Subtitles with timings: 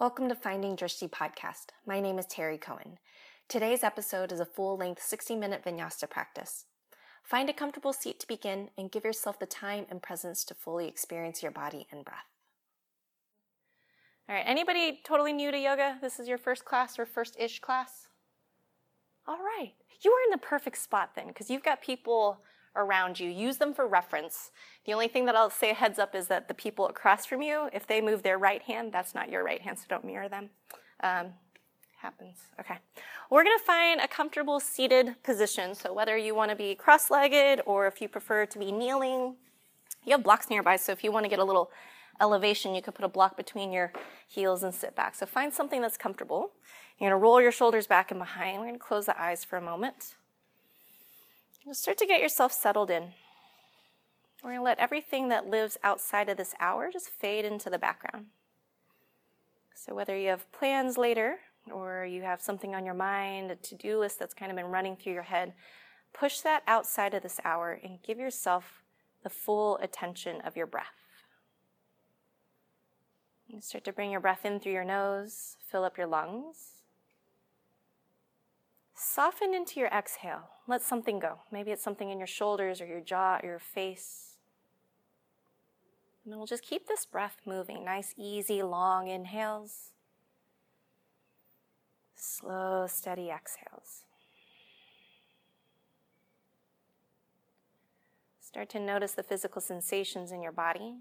[0.00, 1.72] Welcome to Finding Drishti podcast.
[1.86, 2.96] My name is Terry Cohen.
[3.50, 6.64] Today's episode is a full length 60 minute vinyasa practice.
[7.22, 10.88] Find a comfortable seat to begin and give yourself the time and presence to fully
[10.88, 12.30] experience your body and breath.
[14.26, 15.98] All right, anybody totally new to yoga?
[16.00, 18.08] This is your first class or first ish class?
[19.28, 22.40] All right, you are in the perfect spot then because you've got people
[22.76, 23.28] around you.
[23.28, 24.50] Use them for reference.
[24.86, 27.42] The only thing that I'll say a heads up is that the people across from
[27.42, 30.28] you, if they move their right hand, that's not your right hand, so don't mirror
[30.28, 30.50] them.
[31.02, 31.34] Um,
[32.00, 32.38] happens.
[32.58, 32.78] Okay.
[33.30, 35.74] We're going to find a comfortable seated position.
[35.74, 39.36] So whether you want to be cross-legged or if you prefer to be kneeling,
[40.04, 40.76] you have blocks nearby.
[40.76, 41.70] So if you want to get a little
[42.20, 43.92] elevation, you could put a block between your
[44.26, 45.14] heels and sit back.
[45.14, 46.52] So find something that's comfortable.
[46.98, 48.58] You're going to roll your shoulders back and behind.
[48.58, 50.16] We're going to close the eyes for a moment.
[51.70, 53.12] Just start to get yourself settled in.
[54.42, 57.78] We're going to let everything that lives outside of this hour just fade into the
[57.78, 58.26] background.
[59.76, 61.36] So, whether you have plans later
[61.72, 64.66] or you have something on your mind, a to do list that's kind of been
[64.66, 65.52] running through your head,
[66.12, 68.82] push that outside of this hour and give yourself
[69.22, 70.86] the full attention of your breath.
[73.46, 76.79] You start to bring your breath in through your nose, fill up your lungs.
[79.02, 80.50] Soften into your exhale.
[80.68, 81.38] Let something go.
[81.50, 84.36] Maybe it's something in your shoulders or your jaw or your face.
[86.22, 87.82] And then we'll just keep this breath moving.
[87.82, 89.92] Nice, easy, long inhales.
[92.14, 94.04] Slow, steady exhales.
[98.38, 100.96] Start to notice the physical sensations in your body,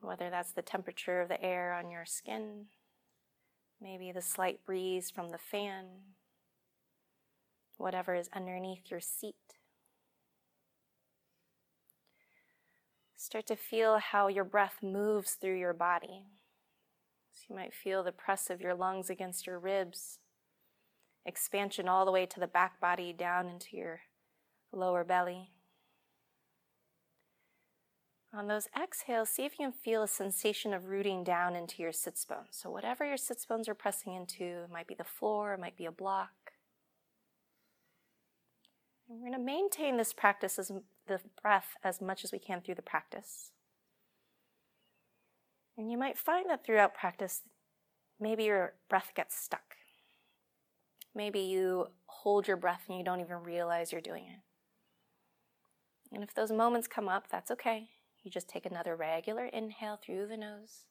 [0.00, 2.68] whether that's the temperature of the air on your skin,
[3.82, 5.84] maybe the slight breeze from the fan,
[7.82, 9.34] whatever is underneath your seat.
[13.16, 16.26] Start to feel how your breath moves through your body.
[17.32, 20.18] So you might feel the press of your lungs against your ribs,
[21.26, 24.00] expansion all the way to the back body down into your
[24.72, 25.50] lower belly.
[28.34, 31.92] On those exhales, see if you can feel a sensation of rooting down into your
[31.92, 32.48] sits bones.
[32.52, 35.76] So, whatever your sits bones are pressing into, it might be the floor, it might
[35.76, 36.41] be a block.
[39.12, 40.72] And we're going to maintain this practice, as,
[41.06, 43.50] the breath, as much as we can through the practice.
[45.76, 47.42] And you might find that throughout practice,
[48.18, 49.76] maybe your breath gets stuck.
[51.14, 54.40] Maybe you hold your breath and you don't even realize you're doing it.
[56.14, 57.90] And if those moments come up, that's okay.
[58.22, 60.84] You just take another regular inhale through the nose.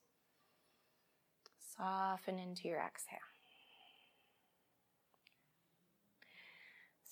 [1.75, 3.30] Soften into your exhale.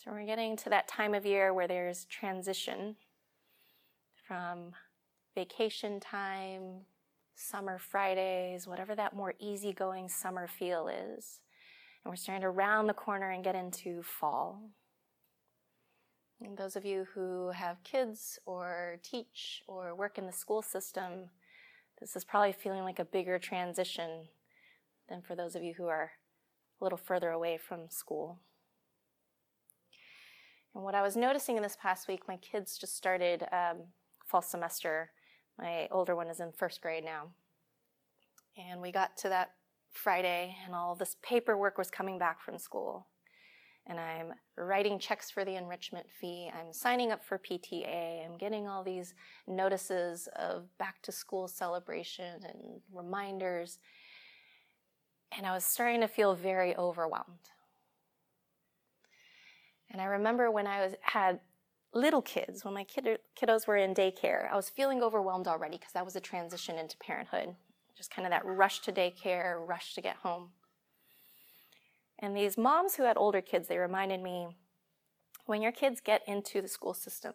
[0.01, 2.95] So we're getting to that time of year where there's transition
[4.25, 4.71] from
[5.35, 6.85] vacation time,
[7.35, 11.41] summer Fridays, whatever that more easygoing summer feel is.
[12.05, 14.61] And we're starting to round the corner and get into fall.
[16.41, 21.29] And those of you who have kids or teach or work in the school system,
[21.99, 24.29] this is probably feeling like a bigger transition
[25.09, 26.11] than for those of you who are
[26.79, 28.39] a little further away from school.
[30.75, 33.77] And what I was noticing in this past week, my kids just started um,
[34.25, 35.11] fall semester.
[35.57, 37.29] My older one is in first grade now.
[38.57, 39.51] And we got to that
[39.91, 43.07] Friday, and all this paperwork was coming back from school.
[43.87, 46.51] And I'm writing checks for the enrichment fee.
[46.53, 48.23] I'm signing up for PTA.
[48.23, 49.15] I'm getting all these
[49.47, 53.79] notices of back to school celebration and reminders.
[55.35, 57.49] And I was starting to feel very overwhelmed.
[59.91, 61.39] And I remember when I was had
[61.93, 65.93] little kids, when my kid, kiddos were in daycare, I was feeling overwhelmed already because
[65.93, 67.55] that was a transition into parenthood.
[67.97, 70.49] Just kind of that rush to daycare, rush to get home.
[72.19, 74.47] And these moms who had older kids, they reminded me
[75.45, 77.33] when your kids get into the school system,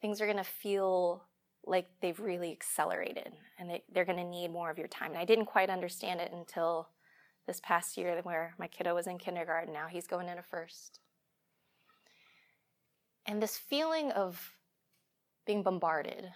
[0.00, 1.22] things are going to feel
[1.64, 5.10] like they've really accelerated and they, they're going to need more of your time.
[5.10, 6.88] And I didn't quite understand it until
[7.46, 9.72] this past year where my kiddo was in kindergarten.
[9.72, 11.00] Now he's going into first.
[13.26, 14.52] And this feeling of
[15.46, 16.30] being bombarded,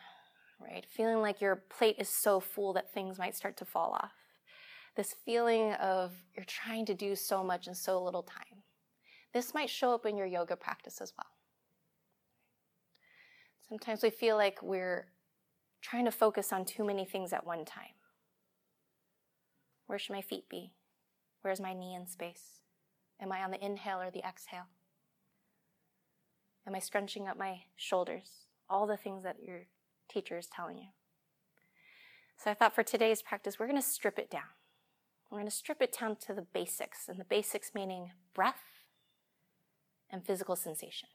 [0.61, 0.85] right?
[0.85, 4.13] Feeling like your plate is so full that things might start to fall off.
[4.97, 8.65] This feeling of you're trying to do so much in so little time.
[9.33, 11.27] This might show up in your yoga practice as well.
[13.69, 15.07] Sometimes we feel like we're
[15.81, 17.95] trying to focus on too many things at one time.
[19.87, 20.73] Where should my feet be?
[21.43, 22.63] Where's my knee in space?
[23.21, 24.67] Am I on the inhale or the exhale?
[26.67, 28.47] Am I scrunching up my shoulders?
[28.69, 29.67] All the things that your
[30.09, 30.89] teacher is telling you.
[32.37, 34.43] So I thought for today's practice, we're going to strip it down.
[35.31, 38.85] We're going to strip it down to the basics, and the basics meaning breath
[40.11, 41.09] and physical sensation.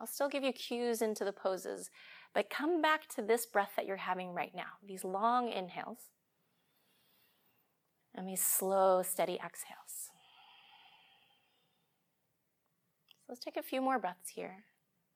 [0.00, 1.90] I'll still give you cues into the poses,
[2.34, 6.10] but come back to this breath that you're having right now, these long inhales
[8.14, 10.10] and these slow, steady exhales.
[13.08, 14.64] So let's take a few more breaths here.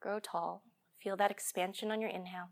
[0.01, 0.63] Grow tall.
[1.03, 2.49] Feel that expansion on your inhale.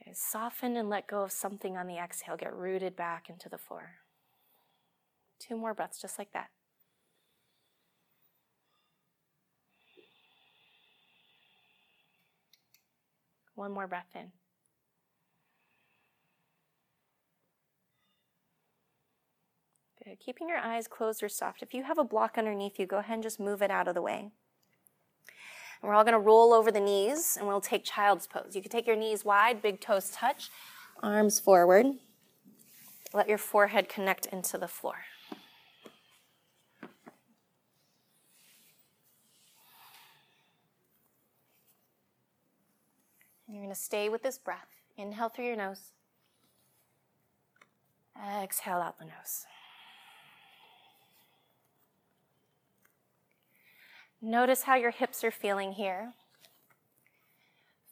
[0.00, 2.38] Okay, soften and let go of something on the exhale.
[2.38, 3.96] Get rooted back into the floor.
[5.38, 6.48] Two more breaths, just like that.
[13.54, 14.32] One more breath in.
[20.04, 20.20] Good.
[20.20, 21.62] Keeping your eyes closed or soft.
[21.62, 23.94] If you have a block underneath you, go ahead and just move it out of
[23.94, 24.18] the way.
[24.20, 24.30] And
[25.88, 28.54] we're all going to roll over the knees and we'll take child's pose.
[28.54, 30.50] You can take your knees wide, big toes touch,
[31.02, 31.86] arms forward.
[33.14, 34.96] Let your forehead connect into the floor.
[43.46, 44.68] And you're going to stay with this breath.
[44.98, 45.92] Inhale through your nose.
[48.42, 49.46] Exhale out the nose.
[54.26, 56.14] Notice how your hips are feeling here.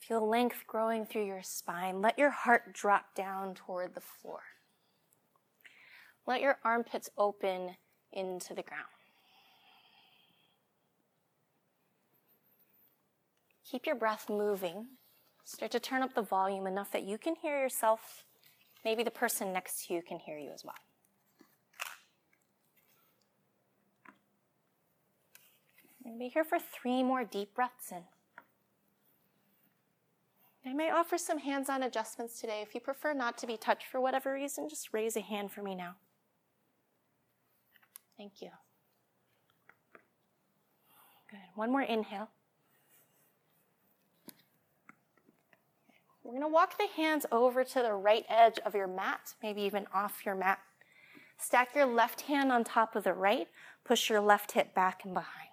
[0.01, 2.01] Feel length growing through your spine.
[2.01, 4.41] Let your heart drop down toward the floor.
[6.27, 7.77] Let your armpits open
[8.15, 8.87] into the ground.
[13.71, 14.87] Keep your breath moving.
[15.45, 18.25] Start to turn up the volume enough that you can hear yourself.
[18.87, 20.77] Maybe the person next to you can hear you as well.
[26.05, 28.03] And be here for three more deep breaths in.
[30.65, 32.61] I may offer some hands on adjustments today.
[32.63, 35.63] If you prefer not to be touched for whatever reason, just raise a hand for
[35.63, 35.97] me now.
[38.17, 38.51] Thank you.
[41.31, 41.41] Good.
[41.57, 42.29] One more inhale.
[46.23, 49.63] We're going to walk the hands over to the right edge of your mat, maybe
[49.63, 50.61] even off your mat.
[51.39, 53.49] Stack your left hand on top of the right.
[53.85, 55.49] Push your left hip back and behind.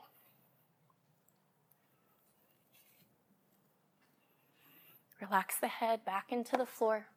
[5.22, 7.08] Relax the head back into the floor.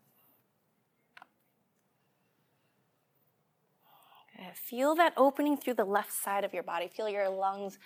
[4.54, 6.88] Feel that opening through the left side of your body.
[6.88, 7.78] Feel your lungs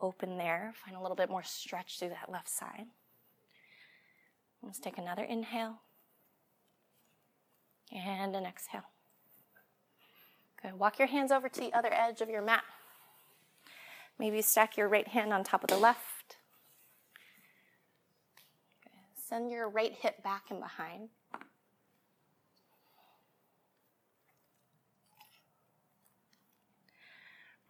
[0.00, 0.74] open there.
[0.84, 2.86] Find a little bit more stretch through that left side.
[4.62, 5.80] Let's take another inhale
[7.90, 8.84] and an exhale.
[10.62, 10.78] Good.
[10.78, 12.62] Walk your hands over to the other edge of your mat.
[14.18, 16.00] Maybe stack your right hand on top of the left.
[19.32, 21.08] Send your right hip back and behind.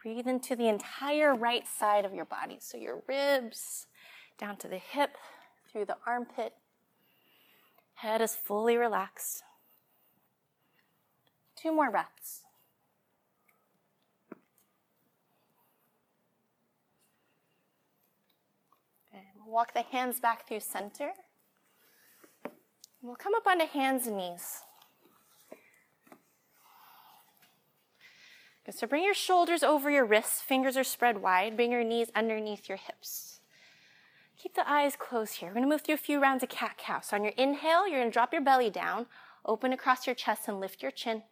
[0.02, 2.56] Breathe into the entire right side of your body.
[2.58, 3.86] So your ribs
[4.38, 5.16] down to the hip,
[5.70, 6.54] through the armpit.
[7.94, 9.44] Head is fully relaxed.
[11.54, 12.40] Two more breaths.
[19.46, 21.12] Walk the hands back through center.
[23.02, 24.62] We'll come up onto hands and knees.
[28.70, 31.56] So bring your shoulders over your wrists, fingers are spread wide.
[31.56, 33.40] Bring your knees underneath your hips.
[34.38, 35.52] Keep the eyes closed here.
[35.54, 37.00] We're to move through a few rounds of cat cow.
[37.00, 39.06] So on your inhale, you're to drop your belly down,
[39.44, 41.22] open across your chest, and lift your chin.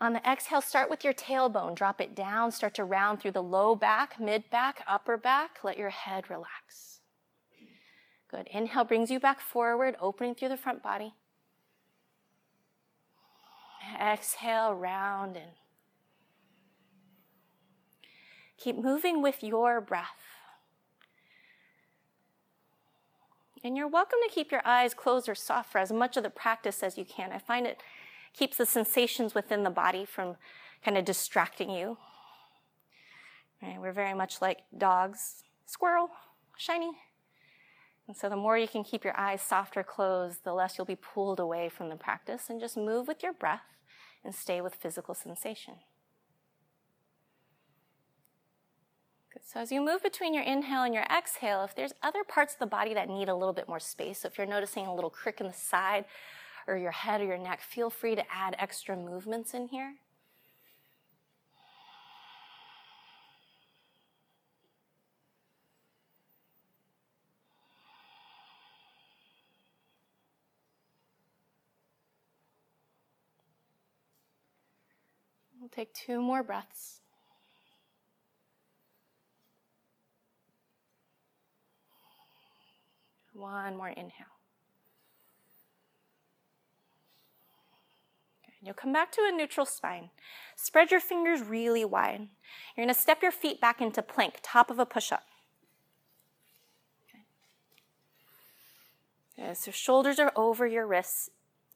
[0.00, 1.74] On the exhale, start with your tailbone.
[1.74, 2.52] Drop it down.
[2.52, 5.58] Start to round through the low back, mid back, upper back.
[5.62, 7.01] Let your head relax.
[8.32, 8.48] Good.
[8.50, 11.12] Inhale brings you back forward, opening through the front body.
[14.00, 15.50] Exhale, round and
[18.56, 20.06] keep moving with your breath.
[23.62, 26.30] And you're welcome to keep your eyes closed or soft for as much of the
[26.30, 27.32] practice as you can.
[27.32, 27.82] I find it
[28.32, 30.36] keeps the sensations within the body from
[30.84, 31.98] kind of distracting you.
[33.62, 35.44] Right, we're very much like dogs.
[35.66, 36.10] Squirrel,
[36.56, 36.92] shiny,
[38.08, 40.84] and so the more you can keep your eyes soft or closed, the less you'll
[40.84, 43.76] be pulled away from the practice and just move with your breath
[44.24, 45.74] and stay with physical sensation.
[49.44, 52.58] So as you move between your inhale and your exhale, if there's other parts of
[52.58, 55.10] the body that need a little bit more space, so if you're noticing a little
[55.10, 56.04] crick in the side
[56.66, 59.96] or your head or your neck, feel free to add extra movements in here.
[75.74, 77.00] Take two more breaths.
[83.32, 84.26] One more inhale.
[88.64, 90.10] You'll come back to a neutral spine.
[90.54, 92.28] Spread your fingers really wide.
[92.76, 95.24] You're going to step your feet back into plank, top of a push up.
[99.36, 99.54] Okay.
[99.54, 101.30] So shoulders are over your wrists.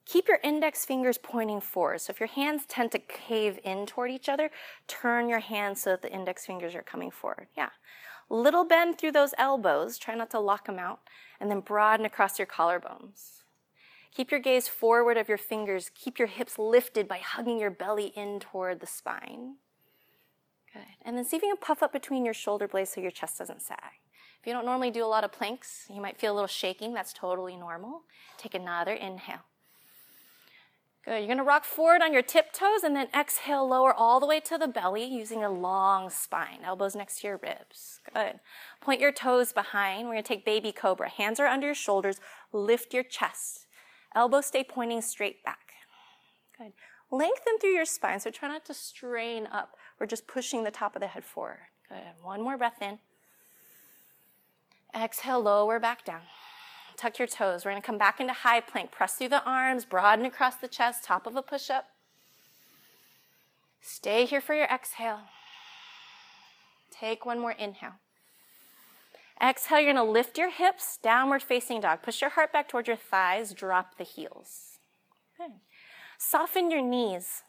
[0.06, 2.00] Keep your index fingers pointing forward.
[2.00, 4.50] So if your hands tend to cave in toward each other,
[4.86, 7.48] turn your hands so that the index fingers are coming forward.
[7.56, 7.70] Yeah.
[8.30, 9.98] Little bend through those elbows.
[9.98, 11.00] Try not to lock them out.
[11.40, 13.42] And then broaden across your collarbones.
[14.14, 15.90] Keep your gaze forward of your fingers.
[15.94, 19.56] Keep your hips lifted by hugging your belly in toward the spine.
[20.72, 20.86] Good.
[21.04, 23.38] And then see if you can puff up between your shoulder blades so your chest
[23.38, 24.00] doesn't sag.
[24.40, 26.94] If you don't normally do a lot of planks, you might feel a little shaking.
[26.94, 28.02] That's totally normal.
[28.38, 29.40] Take another inhale.
[31.06, 31.18] Good.
[31.18, 34.40] You're going to rock forward on your tiptoes and then exhale, lower all the way
[34.40, 36.58] to the belly using a long spine.
[36.64, 38.00] Elbows next to your ribs.
[38.12, 38.40] Good.
[38.80, 40.08] Point your toes behind.
[40.08, 41.08] We're going to take baby cobra.
[41.08, 42.18] Hands are under your shoulders.
[42.52, 43.66] Lift your chest.
[44.16, 45.74] Elbows stay pointing straight back.
[46.58, 46.72] Good.
[47.12, 48.18] Lengthen through your spine.
[48.18, 49.76] So try not to strain up.
[50.00, 51.68] We're just pushing the top of the head forward.
[51.88, 51.98] Good.
[52.20, 52.98] One more breath in.
[54.92, 56.22] Exhale, lower back down.
[56.96, 57.64] Tuck your toes.
[57.64, 58.90] We're going to come back into high plank.
[58.90, 61.88] Press through the arms, broaden across the chest, top of a push up.
[63.80, 65.20] Stay here for your exhale.
[66.90, 67.94] Take one more inhale.
[69.40, 72.02] Exhale, you're going to lift your hips, downward facing dog.
[72.02, 74.78] Push your heart back towards your thighs, drop the heels.
[75.36, 75.52] Good.
[76.18, 77.42] Soften your knees.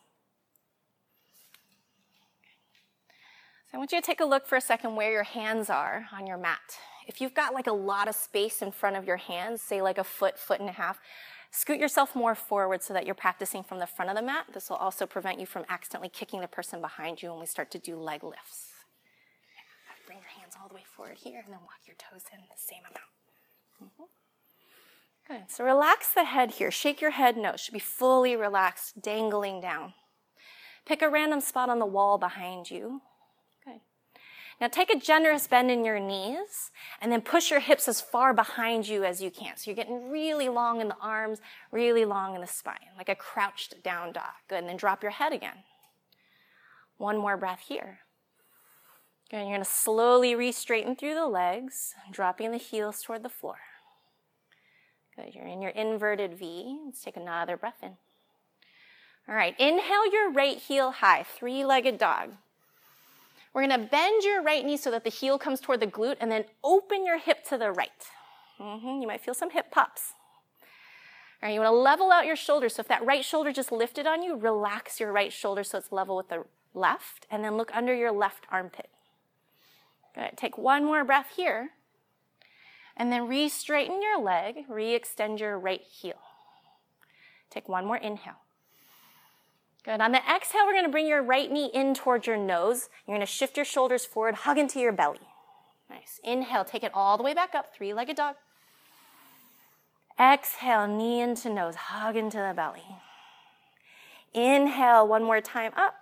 [3.72, 6.08] So I want you to take a look for a second where your hands are
[6.12, 6.78] on your mat.
[7.08, 9.98] If you've got like a lot of space in front of your hands, say like
[9.98, 11.00] a foot, foot and a half,
[11.52, 14.46] scoot yourself more forward so that you're practicing from the front of the mat.
[14.54, 17.72] This will also prevent you from accidentally kicking the person behind you when we start
[17.72, 18.68] to do leg lifts.
[20.06, 22.56] Bring your hands all the way forward here and then walk your toes in the
[22.56, 23.12] same amount.
[23.84, 24.04] Mm-hmm.
[25.28, 25.52] Good.
[25.52, 26.72] So relax the head here.
[26.72, 27.58] Shake your head no.
[27.58, 29.94] Should be fully relaxed, dangling down.
[30.86, 33.02] Pick a random spot on the wall behind you.
[34.60, 38.34] Now take a generous bend in your knees and then push your hips as far
[38.34, 39.56] behind you as you can.
[39.56, 41.40] So you're getting really long in the arms,
[41.72, 44.34] really long in the spine, like a crouched down dog.
[44.48, 44.60] Good.
[44.60, 45.64] And then drop your head again.
[46.98, 48.00] One more breath here.
[49.30, 49.38] Good.
[49.38, 53.58] And you're going to slowly re-straighten through the legs, dropping the heels toward the floor.
[55.16, 55.36] Good.
[55.36, 56.80] You're in your inverted V.
[56.86, 57.98] Let's take another breath in.
[59.30, 59.54] All right.
[59.60, 62.32] Inhale your right heel high, three-legged dog.
[63.58, 66.18] We're going to bend your right knee so that the heel comes toward the glute
[66.20, 67.90] and then open your hip to the right.
[68.60, 69.02] Mm-hmm.
[69.02, 70.14] You might feel some hip pops.
[70.62, 72.76] All right, you want to level out your shoulders.
[72.76, 75.92] So if that right shoulder just lifted on you, relax your right shoulder so it's
[75.92, 76.44] level with the
[76.76, 78.92] left, and then look under your left armpit.
[80.14, 80.38] Good.
[80.38, 81.70] Take one more breath here,
[82.96, 86.20] and then re-straighten your leg, re-extend your right heel.
[87.50, 88.38] Take one more inhale.
[89.88, 90.02] Good.
[90.02, 92.90] On the exhale, we're going to bring your right knee in towards your nose.
[93.08, 95.22] You're going to shift your shoulders forward, hug into your belly.
[95.90, 96.20] Nice.
[96.26, 98.36] Inhale, take it all the way back up, three legged dog.
[100.20, 102.84] Exhale, knee into nose, hug into the belly.
[104.34, 105.96] Inhale, one more time up.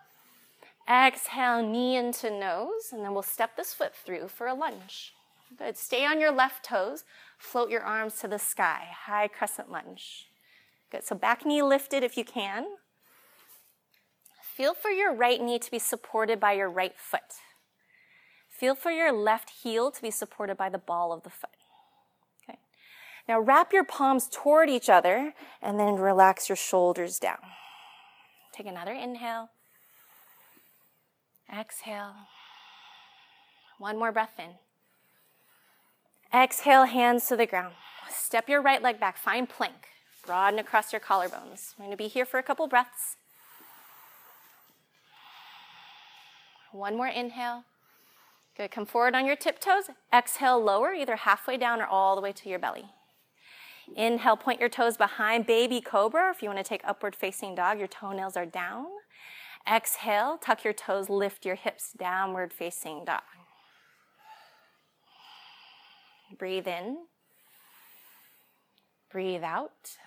[0.89, 5.13] Exhale, knee into nose, and then we'll step this foot through for a lunge.
[5.59, 5.77] Good.
[5.77, 7.03] Stay on your left toes.
[7.37, 8.87] Float your arms to the sky.
[9.05, 10.27] High crescent lunge.
[10.91, 11.03] Good.
[11.03, 12.65] So back knee lifted if you can.
[14.55, 17.41] Feel for your right knee to be supported by your right foot.
[18.47, 21.49] Feel for your left heel to be supported by the ball of the foot.
[22.41, 22.57] Okay.
[23.27, 27.39] Now wrap your palms toward each other and then relax your shoulders down.
[28.53, 29.49] Take another inhale.
[31.53, 32.15] Exhale.
[33.77, 34.51] One more breath in.
[36.33, 37.73] Exhale, hands to the ground.
[38.09, 39.17] Step your right leg back.
[39.17, 39.89] Find plank.
[40.25, 41.73] Broaden across your collarbones.
[41.77, 43.17] We're going to be here for a couple breaths.
[46.75, 47.63] One more inhale.
[48.57, 48.69] Good.
[48.71, 49.85] Come forward on your tiptoes.
[50.13, 52.85] Exhale, lower, either halfway down or all the way to your belly.
[53.95, 56.31] Inhale, point your toes behind baby cobra.
[56.31, 58.87] If you want to take upward facing dog, your toenails are down.
[59.71, 63.21] Exhale, tuck your toes, lift your hips, downward facing dog.
[66.37, 66.97] Breathe in.
[69.11, 69.97] Breathe out.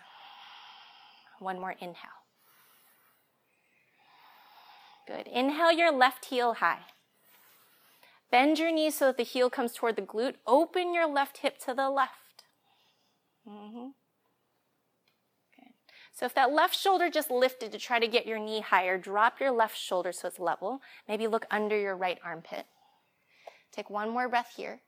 [1.38, 2.17] One more inhale.
[5.09, 5.27] Good.
[5.27, 6.81] Inhale your left heel high.
[8.31, 10.35] Bend your knees so that the heel comes toward the glute.
[10.47, 12.45] Open your left hip to the left.
[13.49, 13.87] Mm-hmm.
[15.57, 15.73] Good.
[16.12, 19.41] So if that left shoulder just lifted to try to get your knee higher, drop
[19.41, 20.83] your left shoulder so it's level.
[21.09, 22.67] Maybe look under your right armpit.
[23.73, 24.81] Take one more breath here.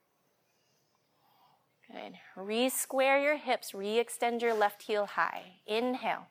[1.90, 2.18] Good.
[2.36, 5.60] Re-square your hips, re-extend your left heel high.
[5.66, 6.26] Inhale.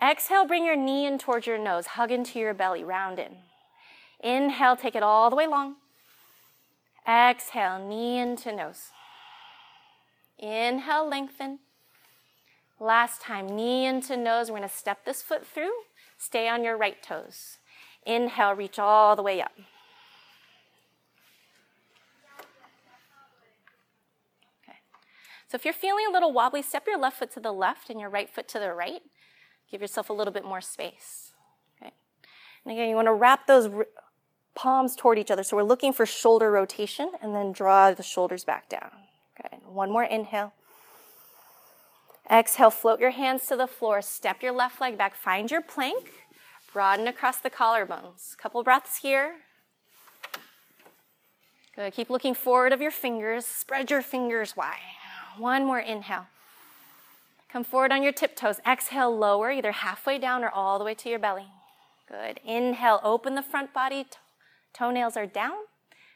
[0.00, 1.86] Exhale, bring your knee in towards your nose.
[1.86, 3.36] Hug into your belly, round in.
[4.20, 5.76] Inhale, take it all the way long.
[7.08, 8.90] Exhale, knee into nose.
[10.38, 11.58] Inhale, lengthen.
[12.78, 14.50] Last time, knee into nose.
[14.50, 15.72] We're going to step this foot through.
[16.16, 17.58] Stay on your right toes.
[18.06, 19.52] Inhale, reach all the way up.
[24.62, 24.78] Okay.
[25.48, 28.00] So if you're feeling a little wobbly, step your left foot to the left and
[28.00, 29.02] your right foot to the right.
[29.70, 31.32] Give yourself a little bit more space.
[31.80, 31.92] Okay.
[32.64, 33.68] And again, you want to wrap those
[34.54, 35.42] palms toward each other.
[35.42, 38.90] So we're looking for shoulder rotation and then draw the shoulders back down.
[39.40, 39.60] Good.
[39.66, 40.52] One more inhale.
[42.30, 44.02] Exhale, float your hands to the floor.
[44.02, 45.14] Step your left leg back.
[45.14, 46.10] Find your plank.
[46.72, 48.36] Broaden across the collarbones.
[48.36, 49.36] Couple breaths here.
[51.74, 51.92] Good.
[51.94, 53.46] Keep looking forward of your fingers.
[53.46, 54.76] Spread your fingers wide.
[55.38, 56.26] One more inhale.
[57.50, 58.60] Come forward on your tiptoes.
[58.66, 61.46] Exhale, lower, either halfway down or all the way to your belly.
[62.08, 62.40] Good.
[62.44, 64.06] Inhale, open the front body.
[64.72, 65.56] Toenails are down.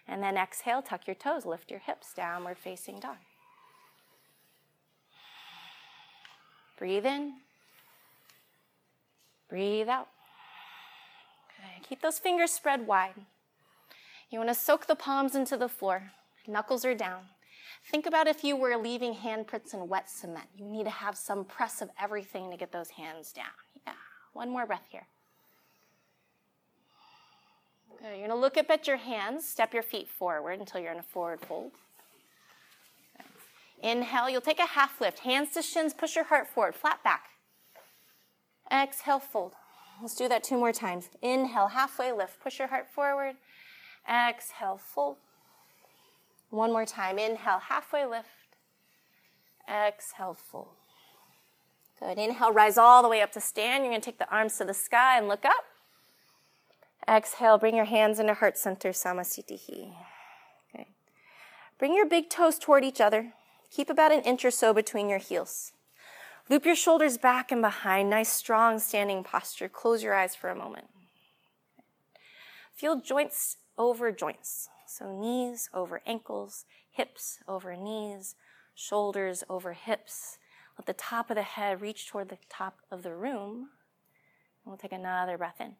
[0.06, 3.16] And then exhale, tuck your toes, lift your hips, downward facing dog.
[6.78, 7.34] Breathe in.
[9.48, 10.08] Breathe out.
[11.48, 13.14] Okay, keep those fingers spread wide.
[14.30, 16.10] You want to soak the palms into the floor.
[16.46, 17.26] Knuckles are down.
[17.90, 20.46] Think about if you were leaving handprints in wet cement.
[20.56, 23.46] You need to have some press of everything to get those hands down.
[23.86, 23.94] Yeah,
[24.32, 25.06] one more breath here.
[27.98, 28.08] Good.
[28.08, 30.98] You're going to look up at your hands, step your feet forward until you're in
[30.98, 31.72] a forward fold.
[33.82, 35.20] Inhale, you'll take a half lift.
[35.20, 37.30] Hands to shins, push your heart forward, flat back.
[38.72, 39.54] Exhale, fold.
[40.00, 41.10] Let's do that two more times.
[41.20, 43.36] Inhale, halfway lift, push your heart forward.
[44.08, 45.16] Exhale, fold.
[46.52, 47.18] One more time.
[47.18, 48.28] Inhale, halfway lift.
[49.66, 50.68] Exhale, fold.
[51.98, 52.18] Good.
[52.18, 53.84] Inhale, rise all the way up to stand.
[53.84, 55.64] You're going to take the arms to the sky and look up.
[57.08, 59.94] Exhale, bring your hands into heart center, Samasthiti.
[60.74, 60.88] Okay.
[61.78, 63.32] Bring your big toes toward each other.
[63.70, 65.72] Keep about an inch or so between your heels.
[66.50, 68.10] Loop your shoulders back and behind.
[68.10, 69.70] Nice, strong standing posture.
[69.70, 70.88] Close your eyes for a moment.
[72.74, 74.68] Feel joints over joints.
[74.98, 78.34] So knees over ankles, hips over knees,
[78.74, 80.36] shoulders over hips.
[80.78, 83.70] Let the top of the head reach toward the top of the room.
[84.64, 85.76] And we'll take another breath in.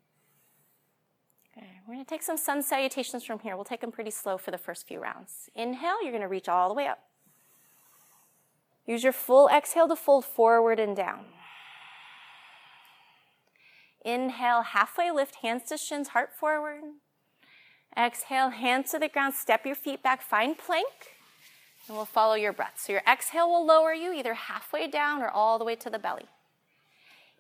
[1.55, 3.55] Okay, we're going to take some sun salutations from here.
[3.55, 5.51] We'll take them pretty slow for the first few rounds.
[5.55, 7.01] Inhale, you're going to reach all the way up.
[8.87, 11.27] Use your full exhale to fold forward and down.
[14.07, 16.81] Inhale, halfway lift, hands to shins, heart forward.
[17.97, 20.87] Exhale, hands to the ground, step your feet back, find plank,
[21.87, 22.75] and we'll follow your breath.
[22.77, 25.99] So your exhale will lower you either halfway down or all the way to the
[25.99, 26.27] belly.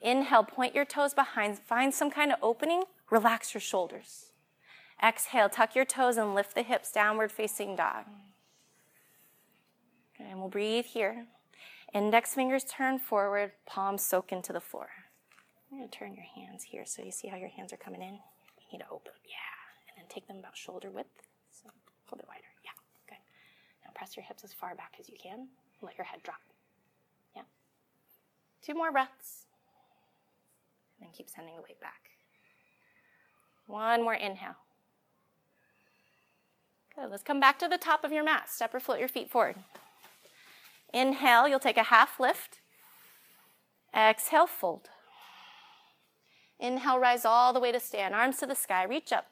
[0.02, 4.32] Inhale, point your toes behind, find some kind of opening, relax your shoulders.
[5.02, 8.04] Exhale, tuck your toes and lift the hips, downward facing dog.
[10.18, 11.26] And we'll breathe here.
[11.94, 14.88] Index fingers turn forward, palms soak into the floor.
[15.72, 18.14] I'm to turn your hands here so you see how your hands are coming in.
[18.14, 19.61] You need to open, yeah.
[20.02, 21.22] And take them about shoulder width.
[21.50, 21.70] So a
[22.06, 22.72] little bit wider, yeah,
[23.08, 23.22] good.
[23.84, 25.46] Now press your hips as far back as you can.
[25.80, 26.40] Let your head drop.
[27.36, 27.42] Yeah.
[28.62, 29.46] Two more breaths.
[30.98, 32.10] And then keep sending the weight back.
[33.66, 34.56] One more inhale.
[36.96, 37.10] Good.
[37.10, 38.50] Let's come back to the top of your mat.
[38.50, 39.56] Step or float your feet forward.
[40.92, 42.60] Inhale, you'll take a half lift.
[43.96, 44.90] Exhale, fold.
[46.58, 48.14] Inhale, rise all the way to stand.
[48.14, 49.31] Arms to the sky, reach up.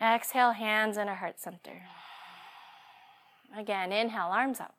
[0.00, 1.82] Exhale, hands in a heart center.
[3.56, 4.74] Again, inhale, arms up.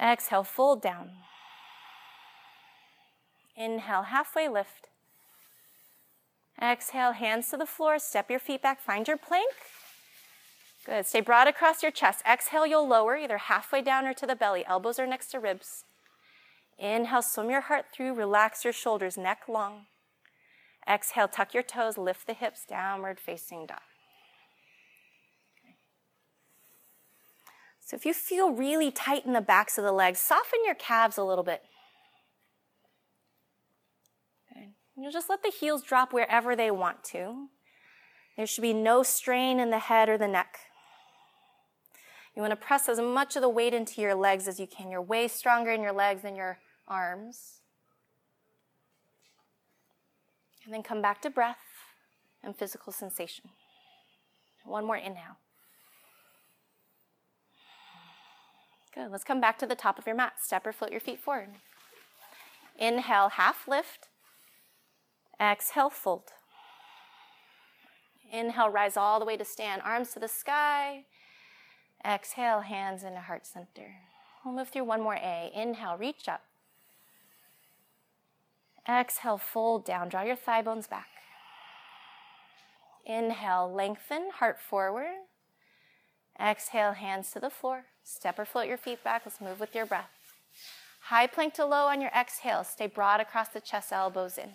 [0.00, 1.10] Exhale, fold down.
[3.56, 4.88] Inhale, halfway lift.
[6.60, 9.52] Exhale, hands to the floor, step your feet back, find your plank.
[10.84, 11.06] Good.
[11.06, 12.22] Stay broad across your chest.
[12.30, 14.64] Exhale, you'll lower either halfway down or to the belly.
[14.66, 15.84] Elbows are next to ribs.
[16.78, 19.86] Inhale, swim your heart through, relax your shoulders, neck long.
[20.88, 23.78] Exhale, tuck your toes, lift the hips, downward facing dog.
[27.80, 31.18] So if you feel really tight in the backs of the legs, soften your calves
[31.18, 31.62] a little bit.
[34.96, 37.48] You'll just let the heels drop wherever they want to.
[38.36, 40.58] There should be no strain in the head or the neck.
[42.34, 44.90] You want to press as much of the weight into your legs as you can.
[44.90, 47.60] You're way stronger in your legs than your arms.
[50.64, 51.58] And then come back to breath
[52.42, 53.50] and physical sensation.
[54.64, 55.36] One more inhale.
[58.94, 59.10] Good.
[59.10, 60.34] Let's come back to the top of your mat.
[60.40, 61.48] Step or float your feet forward.
[62.78, 64.08] Inhale, half lift.
[65.40, 66.30] Exhale, fold.
[68.32, 71.04] Inhale, rise all the way to stand, arms to the sky.
[72.04, 73.96] Exhale, hands into heart center.
[74.44, 75.50] We'll move through one more A.
[75.54, 76.42] Inhale, reach up.
[78.88, 80.08] Exhale, fold down.
[80.08, 81.08] Draw your thigh bones back.
[83.06, 85.26] Inhale, lengthen, heart forward.
[86.40, 87.84] Exhale, hands to the floor.
[88.02, 89.22] Step or float your feet back.
[89.24, 90.10] Let's move with your breath.
[91.08, 92.64] High plank to low on your exhale.
[92.64, 94.50] Stay broad across the chest, elbows in.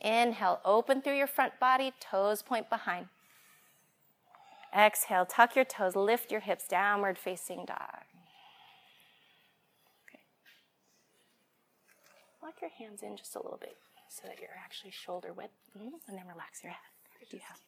[0.00, 3.06] Inhale, open through your front body, toes point behind.
[4.76, 8.04] Exhale, tuck your toes, lift your hips, downward facing dog.
[10.08, 10.22] Okay.
[12.42, 13.76] Lock your hands in just a little bit
[14.08, 15.94] so that you're actually shoulder width, mm-hmm.
[16.08, 16.90] and then relax your head.
[17.30, 17.58] Do you have?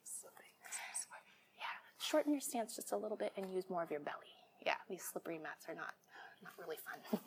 [1.57, 1.65] Yeah,
[1.99, 4.35] shorten your stance just a little bit and use more of your belly.
[4.67, 5.95] Yeah, these slippery mats are not
[6.43, 7.21] not really fun.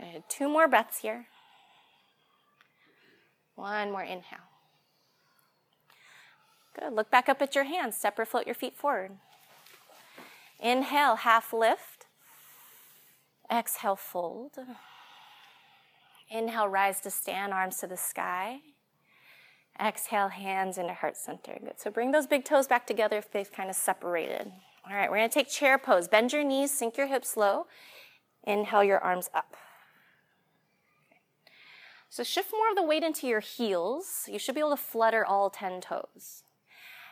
[0.00, 1.26] okay, two more breaths here.
[3.56, 4.50] One more inhale.
[6.78, 6.92] Good.
[6.92, 7.96] Look back up at your hands.
[7.96, 9.12] Step or float your feet forward.
[10.60, 12.06] Inhale, half lift.
[13.50, 14.52] Exhale, fold.
[16.28, 18.60] Inhale, rise to stand, arms to the sky.
[19.80, 21.58] Exhale, hands into heart center.
[21.62, 21.78] Good.
[21.78, 24.50] So bring those big toes back together if they've kind of separated.
[24.88, 26.08] All right, we're going to take chair pose.
[26.08, 27.66] Bend your knees, sink your hips low.
[28.44, 29.56] Inhale your arms up.
[32.08, 34.28] So shift more of the weight into your heels.
[34.28, 36.44] You should be able to flutter all 10 toes.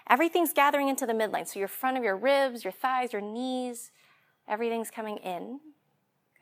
[0.09, 1.47] Everything's gathering into the midline.
[1.47, 3.91] So your front of your ribs, your thighs, your knees,
[4.49, 5.61] everything's coming in.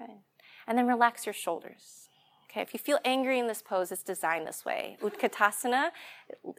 [0.01, 0.21] Okay.
[0.67, 2.02] And then relax your shoulders.
[2.53, 4.99] Okay, if you feel angry in this pose, it's designed this way.
[5.01, 5.89] Utkatasana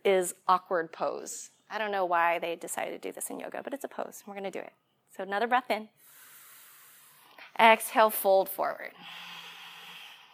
[0.04, 1.52] is awkward pose.
[1.70, 4.24] I don't know why they decided to do this in yoga, but it's a pose.
[4.26, 4.74] We're going to do it.
[5.16, 5.90] So another breath in.
[7.60, 8.94] Exhale, fold forward.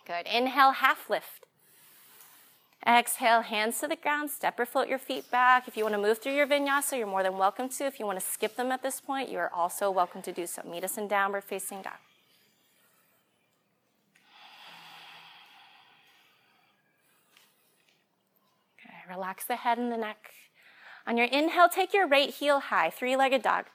[0.07, 0.27] Good.
[0.27, 1.45] Inhale, half lift.
[2.87, 4.31] Exhale, hands to the ground.
[4.31, 5.67] Step or float your feet back.
[5.67, 7.83] If you want to move through your vinyasa, you're more than welcome to.
[7.83, 10.47] If you want to skip them at this point, you are also welcome to do
[10.47, 10.61] so.
[10.65, 11.99] Meet us in downward facing dog.
[19.09, 20.31] Relax the head and the neck.
[21.07, 23.65] On your inhale, take your right heel high, three legged dog.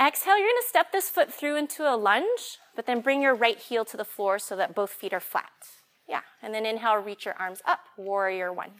[0.00, 3.58] Exhale, you're to step this foot through into a lunge, but then bring your right
[3.58, 5.52] heel to the floor so that both feet are flat.
[6.08, 8.72] Yeah, and then inhale, reach your arms up, warrior one.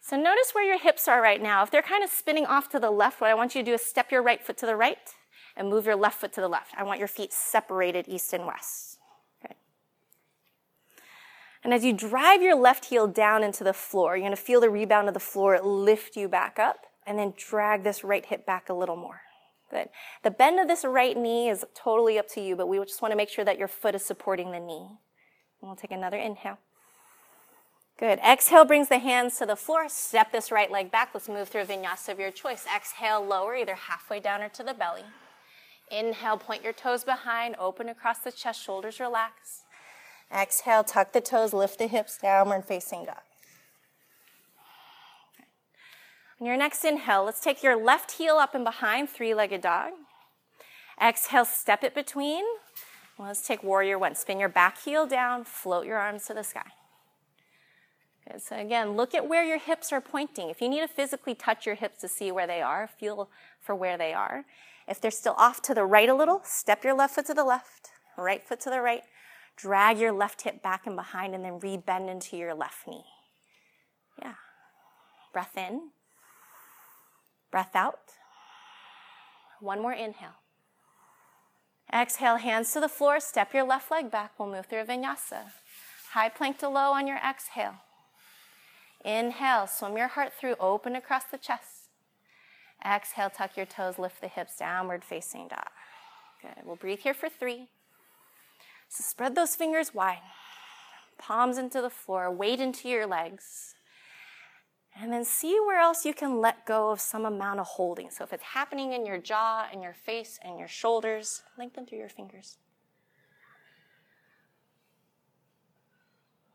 [0.00, 1.62] So notice where your hips are right now.
[1.62, 3.74] If they're kind of spinning off to the left, what I want you to do
[3.74, 4.96] is step your right foot to the right
[5.54, 6.72] and move your left foot to the left.
[6.78, 8.97] I want your feet separated east and west.
[11.68, 14.70] And as you drive your left heel down into the floor, you're to feel the
[14.70, 18.70] rebound of the floor lift you back up and then drag this right hip back
[18.70, 19.20] a little more.
[19.70, 19.90] Good.
[20.24, 23.12] The bend of this right knee is totally up to you, but we just want
[23.12, 24.96] to make sure that your foot is supporting the knee.
[25.60, 26.56] And we'll take another inhale.
[27.98, 28.18] Good.
[28.20, 29.90] Exhale brings the hands to the floor.
[29.90, 31.10] Step this right leg back.
[31.12, 32.64] Let's move through a vinyasa of your choice.
[32.74, 35.04] Exhale, lower, either halfway down or to the belly.
[35.90, 39.64] Inhale, point your toes behind, open across the chest, shoulders relax.
[40.34, 43.22] Exhale, tuck the toes, lift the hips, downward facing dog.
[46.40, 49.92] On your next inhale, let's take your left heel up and behind, three legged dog.
[51.02, 52.44] Exhale, step it between.
[53.18, 54.14] Let's take warrior one.
[54.14, 56.70] Spin your back heel down, float your arms to the sky.
[58.30, 58.40] Good.
[58.40, 60.50] So, again, look at where your hips are pointing.
[60.50, 63.28] If you need to physically touch your hips to see where they are, feel
[63.60, 64.44] for where they are.
[64.86, 67.44] If they're still off to the right a little, step your left foot to the
[67.44, 69.02] left, right foot to the right.
[69.60, 73.04] Drag your left hip back and behind, and then rebend into your left knee.
[74.20, 74.34] Yeah.
[75.32, 75.90] Breath in.
[77.50, 77.98] Breath out.
[79.60, 80.36] One more inhale.
[81.92, 83.18] Exhale, hands to the floor.
[83.18, 84.32] Step your left leg back.
[84.38, 85.50] We'll move through a vinyasa.
[86.12, 87.76] High plank to low on your exhale.
[89.04, 91.88] Inhale, swim your heart through, open across the chest.
[92.84, 95.68] Exhale, tuck your toes, lift the hips, downward facing dog.
[96.42, 96.64] Good.
[96.64, 97.68] We'll breathe here for three.
[98.88, 100.22] So spread those fingers wide,
[101.18, 103.74] palms into the floor, weight into your legs.
[105.00, 108.10] And then see where else you can let go of some amount of holding.
[108.10, 111.98] So if it's happening in your jaw and your face and your shoulders, lengthen through
[111.98, 112.56] your fingers.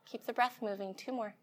[0.04, 0.94] Keep the breath moving.
[0.94, 1.34] Two more.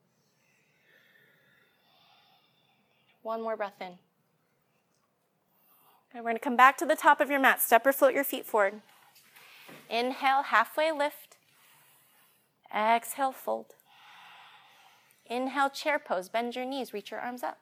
[3.24, 3.98] One more breath in.
[6.10, 7.62] Okay, we're going to come back to the top of your mat.
[7.62, 8.82] Step or float your feet forward.
[9.90, 11.38] Inhale, halfway lift.
[12.74, 13.76] Exhale, fold.
[15.26, 16.30] Inhale, chair pose.
[16.30, 17.60] Bend your knees, reach your arms up.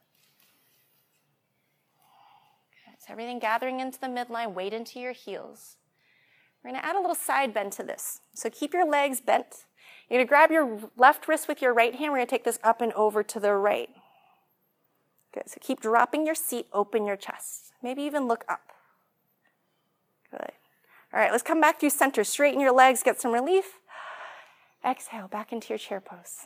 [2.72, 5.78] Okay, so everything gathering into the midline, weight into your heels.
[6.64, 8.22] We're to add a little side bend to this.
[8.34, 9.66] So keep your legs bent.
[10.10, 12.12] You're to grab your left wrist with your right hand.
[12.12, 13.90] We're to take this up and over to the right.
[15.32, 15.48] Good.
[15.48, 17.72] So keep dropping your seat, open your chest.
[17.82, 18.62] Maybe even look up.
[20.32, 20.52] Good.
[21.14, 22.24] All right, let's come back through center.
[22.24, 23.80] Straighten your legs, get some relief.
[24.86, 26.46] Exhale, back into your chair pose.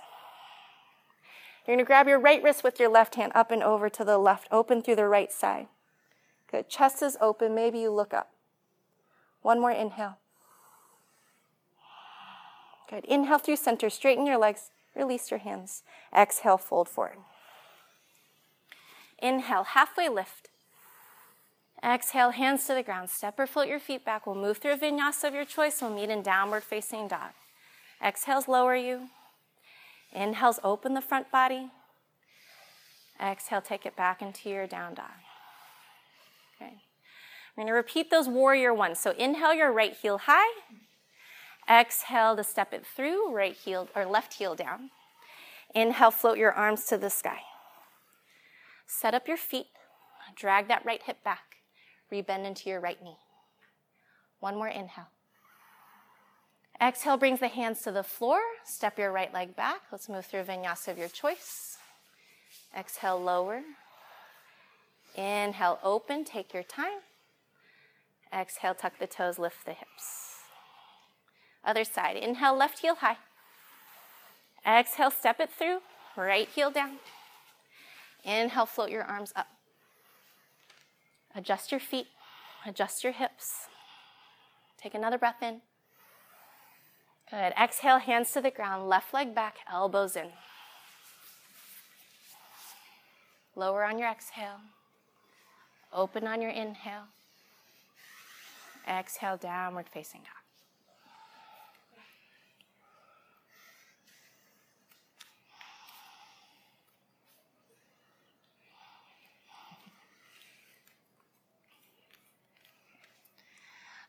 [1.68, 4.18] You're to grab your right wrist with your left hand up and over to the
[4.18, 5.68] left, open through the right side.
[6.54, 6.70] Good.
[6.70, 7.56] Chest is open.
[7.56, 8.32] Maybe you look up.
[9.42, 10.18] One more inhale.
[12.88, 13.06] Good.
[13.06, 13.90] Inhale through center.
[13.90, 14.70] Straighten your legs.
[14.96, 15.82] Release your hands.
[16.16, 17.18] Exhale, fold forward.
[19.18, 20.50] Inhale, halfway lift.
[21.84, 23.10] Exhale, hands to the ground.
[23.10, 24.26] Step or float your feet back.
[24.26, 25.82] We'll move through a vinyasa of your choice.
[25.82, 27.32] We'll meet in downward facing dog.
[28.02, 29.10] Exhales, lower you.
[30.14, 31.72] Inhales, open the front body.
[33.22, 35.12] Exhale, take it back into your down dog.
[36.56, 36.84] Okay.
[37.56, 39.00] We're going to repeat those warrior ones.
[39.00, 40.62] So inhale your right heel high.
[41.70, 44.90] Exhale to step it through, right heel or left heel down.
[45.76, 47.42] Inhale, float your arms to the sky.
[48.88, 49.68] Set up your feet.
[50.36, 51.53] Drag that right hip back.
[52.12, 53.18] Rebend into your right knee.
[54.40, 55.08] One more inhale.
[56.82, 58.40] Exhale brings the hands to the floor.
[58.66, 59.82] Step your right leg back.
[59.92, 61.78] Let's move through vinyasa of your choice.
[62.78, 63.62] Exhale, lower.
[65.16, 66.26] Inhale, open.
[66.26, 67.00] Take your time.
[68.34, 70.40] Exhale, tuck the toes, lift the hips.
[71.64, 72.18] Other side.
[72.18, 73.18] Inhale, left heel high.
[74.68, 75.80] Exhale, step it through.
[76.18, 76.98] Right heel down.
[78.26, 79.48] Inhale, float your arms up.
[81.36, 82.08] Adjust your feet.
[82.66, 83.68] Adjust your hips.
[84.78, 85.62] Take another breath in.
[87.30, 87.54] Good.
[87.60, 90.28] Exhale, hands to the ground, left leg back, elbows in.
[93.56, 94.60] Lower on your exhale.
[95.92, 97.06] Open on your inhale.
[98.88, 100.43] Exhale, downward facing dog.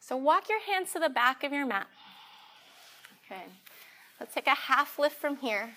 [0.06, 1.86] So walk your hands to the back of your mat.
[3.24, 3.40] Okay.
[4.20, 5.70] Let's take a half lift from here.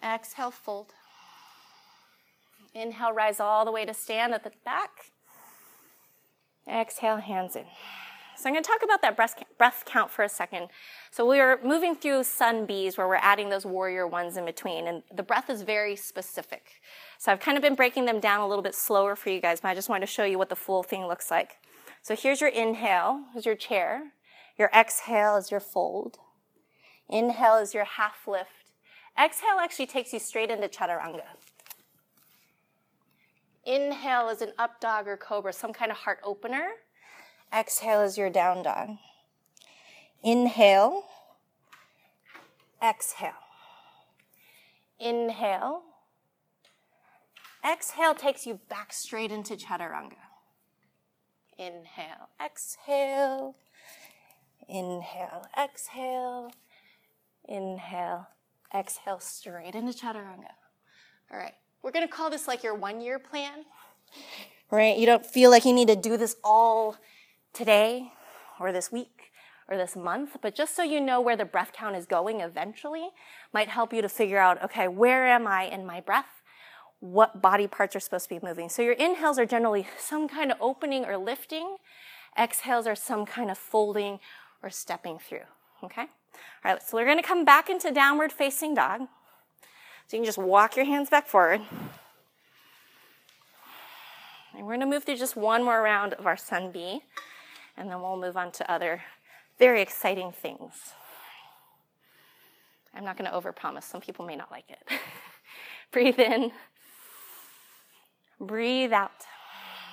[0.00, 0.92] Exhale, fold.
[2.72, 5.06] Inhale, rise all the way to stand at the back.
[6.68, 7.64] Exhale, hands in.
[8.36, 10.68] So I'm going to talk about that breath, breath count for a second.
[11.10, 14.86] So we are moving through sun Bs where we're adding those warrior ones in between,
[14.86, 16.80] and the breath is very specific.
[17.18, 19.62] So I've kind of been breaking them down a little bit slower for you guys,
[19.62, 21.56] but I just wanted to show you what the full thing looks like.
[22.06, 24.12] So here's your inhale, is your chair.
[24.56, 26.18] Your exhale is your fold.
[27.08, 28.70] Inhale is your half lift.
[29.20, 31.24] Exhale actually takes you straight into chaturanga.
[33.64, 36.68] Inhale is an up dog or cobra, some kind of heart opener.
[37.52, 38.90] Exhale is your down dog.
[40.22, 41.06] Inhale.
[42.80, 43.32] Exhale.
[45.00, 45.82] Inhale.
[47.68, 50.25] Exhale takes you back straight into chaturanga.
[51.58, 53.56] Inhale, exhale.
[54.68, 56.50] Inhale, exhale.
[57.48, 58.28] Inhale,
[58.74, 60.52] exhale, straight into chaturanga.
[61.30, 63.64] All right, we're gonna call this like your one year plan,
[64.70, 64.98] right?
[64.98, 66.96] You don't feel like you need to do this all
[67.52, 68.12] today
[68.60, 69.32] or this week
[69.68, 73.08] or this month, but just so you know where the breath count is going eventually
[73.52, 76.35] might help you to figure out, okay, where am I in my breath?
[77.00, 78.68] What body parts are supposed to be moving?
[78.68, 81.76] So your inhales are generally some kind of opening or lifting.
[82.38, 84.18] Exhales are some kind of folding
[84.62, 85.46] or stepping through.
[85.84, 86.02] Okay?
[86.02, 89.02] All right, so we're going to come back into downward facing dog.
[90.06, 91.60] So you can just walk your hands back forward.
[94.56, 97.00] And we're going to move through just one more round of our sun B,
[97.76, 99.02] and then we'll move on to other
[99.58, 100.92] very exciting things.
[102.94, 103.82] I'm not going to overpromise.
[103.82, 104.80] Some people may not like it.
[105.92, 106.52] Breathe in.
[108.40, 109.26] Breathe out.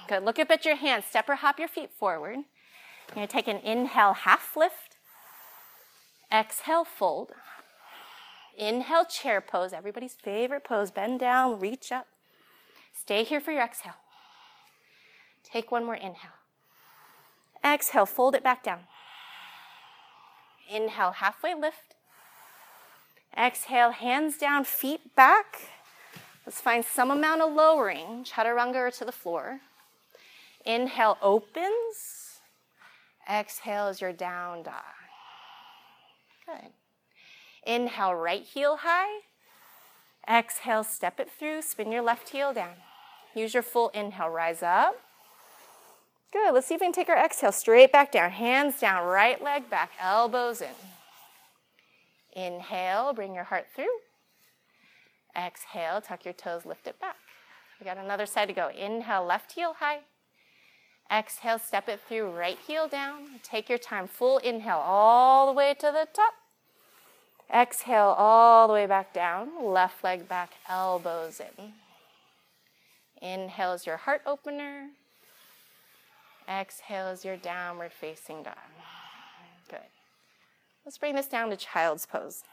[0.07, 0.23] Good.
[0.23, 1.05] Look up at your hands.
[1.05, 2.35] Step or hop your feet forward.
[2.35, 4.97] You're going to take an inhale, half lift.
[6.31, 7.31] Exhale, fold.
[8.57, 9.73] Inhale, chair pose.
[9.73, 10.91] Everybody's favorite pose.
[10.91, 12.07] Bend down, reach up.
[12.93, 13.95] Stay here for your exhale.
[15.43, 16.31] Take one more inhale.
[17.63, 18.81] Exhale, fold it back down.
[20.69, 21.95] Inhale, halfway lift.
[23.37, 25.69] Exhale, hands down, feet back.
[26.45, 29.61] Let's find some amount of lowering, chaturanga to the floor.
[30.65, 32.39] Inhale opens.
[33.29, 34.73] Exhale as your down dog.
[36.45, 36.71] Good.
[37.65, 39.21] Inhale, right heel high.
[40.29, 41.61] Exhale, step it through.
[41.61, 42.75] Spin your left heel down.
[43.33, 44.95] Use your full inhale, rise up.
[46.31, 46.53] Good.
[46.53, 48.31] Let's see if we can take our exhale straight back down.
[48.31, 50.67] Hands down, right leg back, elbows in.
[52.33, 53.85] Inhale, bring your heart through.
[55.35, 57.15] Exhale, tuck your toes, lift it back.
[57.79, 58.69] We got another side to go.
[58.69, 59.99] Inhale, left heel high.
[61.11, 63.39] Exhale, step it through, right heel down.
[63.43, 66.33] Take your time, full inhale all the way to the top.
[67.53, 71.73] Exhale all the way back down, left leg back, elbows in.
[73.21, 74.89] Inhale is your heart opener.
[76.49, 78.55] Exhale is your downward facing dog.
[79.69, 79.79] Good.
[80.85, 82.43] Let's bring this down to child's pose.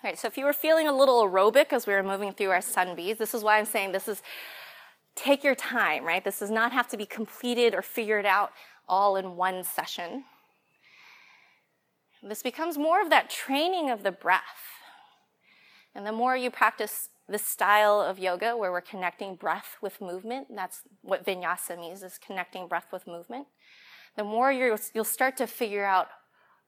[0.00, 2.50] All right, so if you were feeling a little aerobic as we were moving through
[2.50, 4.22] our sun bees, this is why I'm saying this is
[5.16, 6.24] take your time, right?
[6.24, 8.52] This does not have to be completed or figured out
[8.88, 10.22] all in one session.
[12.22, 14.42] This becomes more of that training of the breath.
[15.96, 20.46] And the more you practice this style of yoga where we're connecting breath with movement,
[20.54, 23.48] that's what vinyasa means, is connecting breath with movement,
[24.16, 26.06] the more you'll start to figure out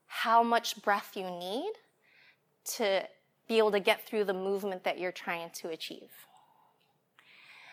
[0.06, 1.70] how much breath you need
[2.64, 3.04] to
[3.50, 6.12] be able to get through the movement that you're trying to achieve.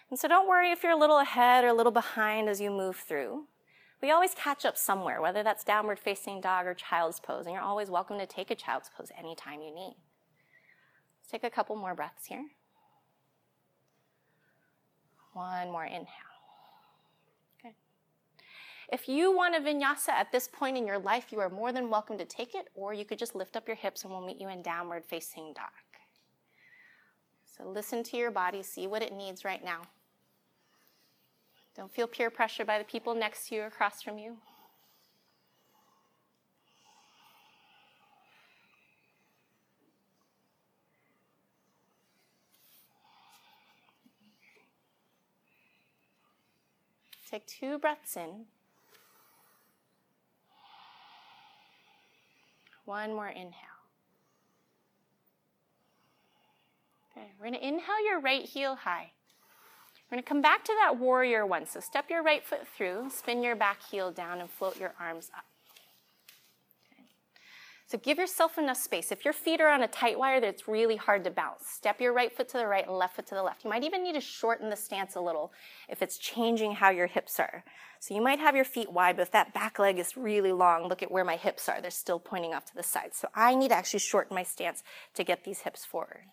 [0.09, 2.71] And so don't worry if you're a little ahead or a little behind as you
[2.71, 3.43] move through.
[4.01, 7.61] We always catch up somewhere, whether that's downward facing dog or child's pose, and you're
[7.61, 9.97] always welcome to take a child's pose anytime you need.
[11.19, 12.47] Let's take a couple more breaths here.
[15.33, 16.26] One more inhale.
[18.89, 21.89] If you want a vinyasa at this point in your life, you are more than
[21.89, 24.39] welcome to take it, or you could just lift up your hips and we'll meet
[24.39, 25.65] you in downward facing dog.
[27.45, 29.81] So listen to your body, see what it needs right now.
[31.75, 34.37] Don't feel peer pressure by the people next to you or across from you.
[47.29, 48.45] Take two breaths in.
[52.87, 53.51] One more inhale.
[57.11, 59.11] Okay, we're going to inhale your right heel high.
[60.09, 61.65] We're going to come back to that warrior one.
[61.65, 65.29] So step your right foot through, spin your back heel down, and float your arms
[65.35, 65.43] up.
[67.89, 69.13] So give yourself enough space.
[69.13, 71.67] If your feet are on a tight wire, it's really hard to bounce.
[71.67, 73.63] Step your right foot to the right and left foot to the left.
[73.63, 75.53] You might even need to shorten the stance a little
[75.87, 77.63] if it's changing how your hips are.
[78.01, 80.89] So you might have your feet wide, but if that back leg is really long,
[80.89, 81.79] look at where my hips are.
[81.79, 83.13] They're still pointing off to the side.
[83.13, 86.25] So I need to actually shorten my stance to get these hips forward.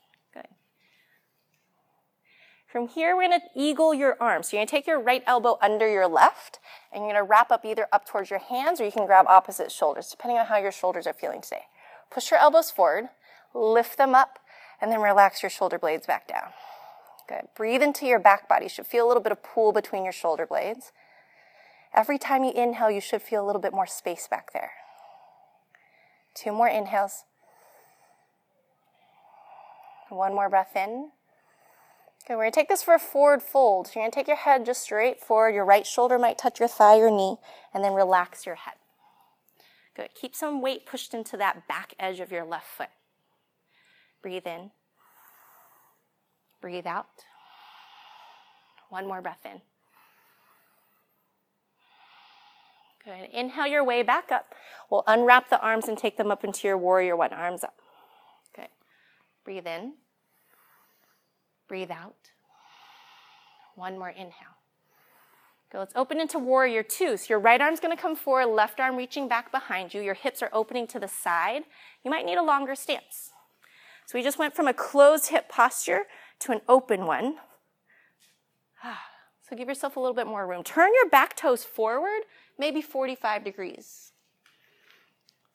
[2.75, 4.49] From here, we're gonna eagle your arms.
[4.49, 6.59] So you're gonna take your right elbow under your left,
[6.91, 9.71] and you're gonna wrap up either up towards your hands or you can grab opposite
[9.71, 11.67] shoulders, depending on how your shoulders are feeling today.
[12.11, 13.11] Push your elbows forward,
[13.55, 14.41] lift them up,
[14.81, 16.49] and then relax your shoulder blades back down.
[17.29, 17.47] Good.
[17.57, 18.65] Breathe into your back body.
[18.65, 20.91] You should feel a little bit of pull between your shoulder blades.
[21.95, 24.73] Every time you inhale, you should feel a little bit more space back there.
[26.35, 27.23] Two more inhales.
[30.09, 31.13] One more breath in.
[32.25, 33.87] Okay, we're gonna take this for a forward fold.
[33.87, 35.55] So you're gonna take your head just straight forward.
[35.55, 37.37] Your right shoulder might touch your thigh or knee,
[37.75, 38.75] and then relax your head.
[39.95, 40.09] Good.
[40.15, 42.89] Keep some weight pushed into that back edge of your left foot.
[44.23, 44.71] Breathe in.
[46.63, 47.07] Breathe out.
[48.89, 49.61] One more breath in.
[53.05, 53.29] Good.
[53.33, 54.55] Inhale your way back up.
[54.91, 57.35] We'll unwrap the arms and take them up into your warrior one.
[57.35, 57.75] Arms up.
[58.57, 58.69] Good.
[59.45, 59.95] Breathe in.
[61.75, 62.31] Breathe out.
[63.75, 64.55] One more inhale.
[65.73, 67.17] Go, let's open into warrior two.
[67.17, 70.01] So your right arm's gonna come forward, left arm reaching back behind you.
[70.01, 71.65] Your hips are opening to the side.
[72.05, 73.33] You might need a longer stance.
[74.07, 76.03] So we just went from a closed hip posture
[76.39, 77.39] to an open one.
[79.43, 80.63] So give yourself a little bit more room.
[80.63, 82.23] Turn your back toes forward,
[82.57, 84.13] maybe 45 degrees.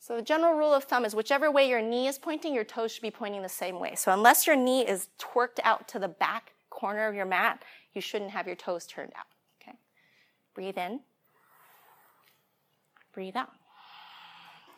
[0.09, 2.91] So the general rule of thumb is whichever way your knee is pointing, your toes
[2.91, 3.93] should be pointing the same way.
[3.93, 7.61] So unless your knee is twerked out to the back corner of your mat,
[7.93, 9.27] you shouldn't have your toes turned out.
[9.61, 9.77] Okay?
[10.55, 11.01] Breathe in.
[13.13, 13.51] Breathe out.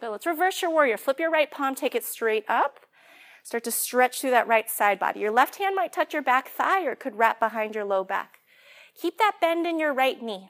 [0.01, 0.09] Good.
[0.09, 0.97] Let's reverse your warrior.
[0.97, 2.82] Flip your right palm, take it straight up.
[3.41, 5.21] Start to stretch through that right side body.
[5.21, 8.03] Your left hand might touch your back thigh or it could wrap behind your low
[8.03, 8.39] back.
[9.01, 10.49] Keep that bend in your right knee.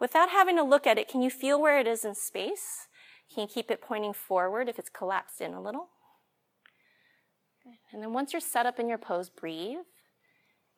[0.00, 2.88] Without having to look at it, can you feel where it is in space?
[3.32, 5.88] Can you keep it pointing forward if it's collapsed in a little?
[7.92, 9.78] And then once you're set up in your pose, breathe.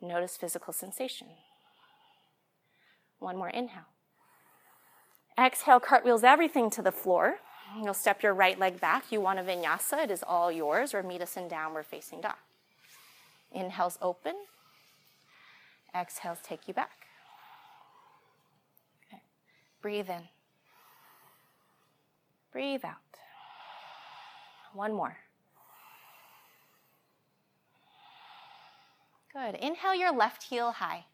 [0.01, 1.29] Notice physical sensation.
[3.19, 3.87] One more inhale.
[5.39, 7.37] Exhale, cartwheels everything to the floor.
[7.83, 9.11] You'll step your right leg back.
[9.11, 10.05] You want a vinyasa.
[10.05, 12.37] It is all yours, or meet us in downward facing dog.
[13.51, 14.35] Inhales open.
[15.95, 16.91] Exhales take you back.
[19.81, 20.34] Breathe in.
[22.55, 22.95] Breathe out.
[24.75, 25.17] One more.
[29.33, 29.57] Good.
[29.57, 31.07] Inhale your left heel high.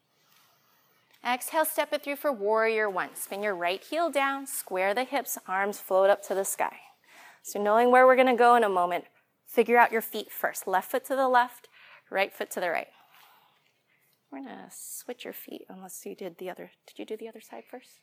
[1.26, 3.14] Exhale, step it through for warrior one.
[3.14, 6.76] Spin your right heel down, square the hips, arms float up to the sky.
[7.43, 9.05] So, knowing where we're going to go in a moment,
[9.47, 10.66] figure out your feet first.
[10.66, 11.68] Left foot to the left,
[12.11, 12.88] right foot to the right.
[14.30, 16.70] We're going to switch your feet unless you did the other.
[16.86, 18.01] Did you do the other side first?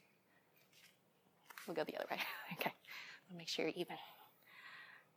[1.68, 2.18] We'll go the other way.
[2.54, 2.74] okay.
[3.36, 3.98] Make sure you're even.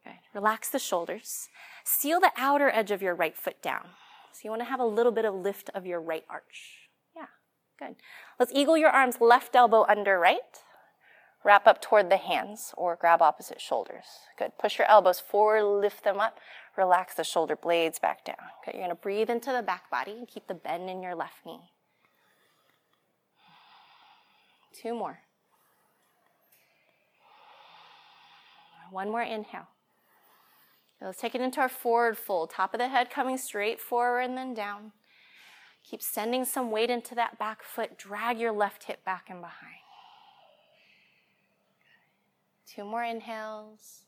[0.04, 0.14] Good.
[0.34, 1.48] Relax the shoulders.
[1.84, 3.88] Seal the outer edge of your right foot down.
[4.32, 6.88] So you want to have a little bit of lift of your right arch.
[7.14, 7.26] Yeah,
[7.78, 7.96] good.
[8.38, 10.62] Let's eagle your arms left elbow under right.
[11.42, 14.04] Wrap up toward the hands or grab opposite shoulders.
[14.38, 14.52] Good.
[14.58, 16.38] Push your elbows forward, lift them up.
[16.76, 18.36] Relax the shoulder blades back down.
[18.62, 21.14] Okay, you're going to breathe into the back body and keep the bend in your
[21.14, 21.72] left knee.
[24.72, 25.20] Two more.
[28.91, 29.68] One more inhale.
[31.01, 32.51] Let's take it into our forward fold.
[32.51, 34.93] Top of the head coming straight forward and then down.
[35.82, 37.97] Keep sending some weight into that back foot.
[37.97, 39.76] Drag your left hip back and behind.
[42.66, 44.03] Two more inhales.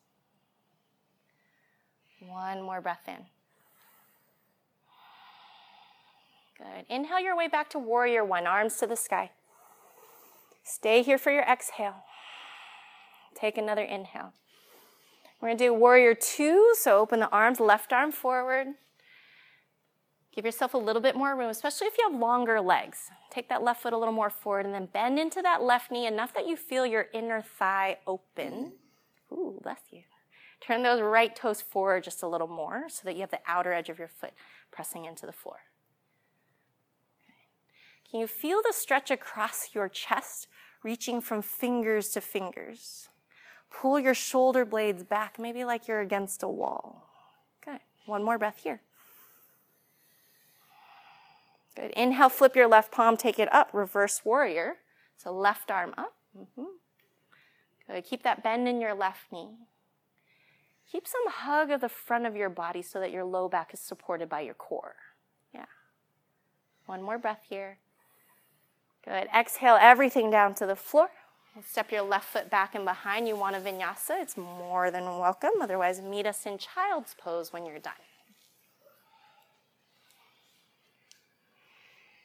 [2.21, 3.27] One more breath in.
[6.59, 6.87] Good.
[6.89, 9.31] Inhale your way back to warrior one, arms to the sky.
[10.63, 12.05] Stay here for your exhale.
[13.35, 14.33] Take another inhale.
[15.43, 18.69] We're going to do warrior two, so open the arms, left arm forward,
[20.35, 23.11] Give yourself a little bit more room, especially if you have longer legs.
[23.31, 26.07] Take that left foot a little more forward and then bend into that left knee
[26.07, 28.73] enough that you feel your inner thigh open.
[29.31, 30.01] Ooh, bless you.
[30.61, 33.75] Turn those right toes forward just a little more so that you have the outer
[33.75, 34.33] edge of your foot
[34.71, 35.59] pressing into the floor.
[38.11, 40.47] Can you feel the stretch across your chest,
[40.83, 43.09] reaching from fingers to fingers?
[43.73, 47.09] Pull your shoulder blades back, maybe like you're against a wall.
[47.65, 47.81] Good.
[48.07, 48.81] One more breath here.
[51.75, 51.91] Good.
[51.93, 54.77] Inhale, flip your left palm, take it up, reverse warrior.
[55.17, 56.15] So left arm up.
[56.39, 56.65] Mm-hmm.
[57.89, 58.05] Good.
[58.05, 59.51] Keep that bend in your left knee.
[60.91, 63.81] Keep some hug of the front of your body so that your low back is
[63.81, 64.97] supported by your core.
[65.55, 65.65] Yeah.
[66.87, 67.79] One more breath here.
[69.05, 69.29] Good.
[69.35, 71.09] Exhale everything down to the floor.
[71.61, 73.29] Step your left foot back and behind.
[73.29, 74.23] You want a vinyasa.
[74.23, 75.51] It's more than welcome.
[75.61, 77.93] Otherwise, meet us in child's pose when you're done.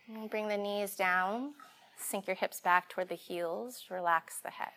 [0.07, 1.53] And bring the knees down,
[1.97, 4.71] sink your hips back toward the heels, relax the head.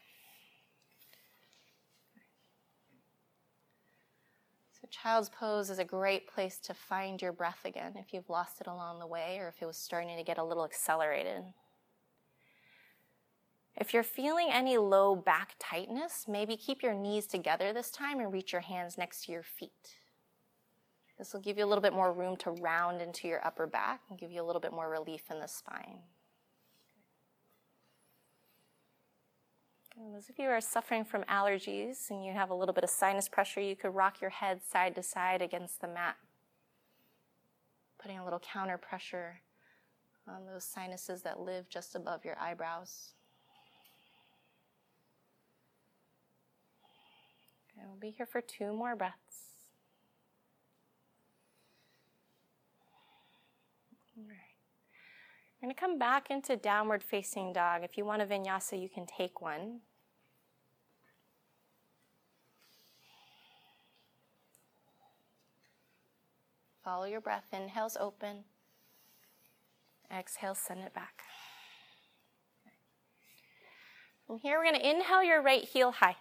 [4.80, 8.60] So, child's pose is a great place to find your breath again if you've lost
[8.60, 11.44] it along the way or if it was starting to get a little accelerated.
[13.76, 18.32] If you're feeling any low back tightness, maybe keep your knees together this time and
[18.32, 19.96] reach your hands next to your feet.
[21.18, 24.00] This will give you a little bit more room to round into your upper back
[24.08, 25.98] and give you a little bit more relief in the spine.
[29.96, 32.84] And those of you who are suffering from allergies and you have a little bit
[32.84, 36.16] of sinus pressure, you could rock your head side to side against the mat,
[38.00, 39.42] putting a little counter pressure
[40.26, 43.12] on those sinuses that live just above your eyebrows.
[47.90, 49.16] We'll be here for two more breaths.
[54.16, 54.36] All right.
[55.60, 57.82] We're going to come back into downward facing dog.
[57.82, 59.80] If you want a vinyasa, you can take one.
[66.84, 67.44] Follow your breath.
[67.52, 68.44] Inhales open.
[70.12, 71.22] Exhale, send it back.
[74.26, 76.16] From here, we're going to inhale your right heel high.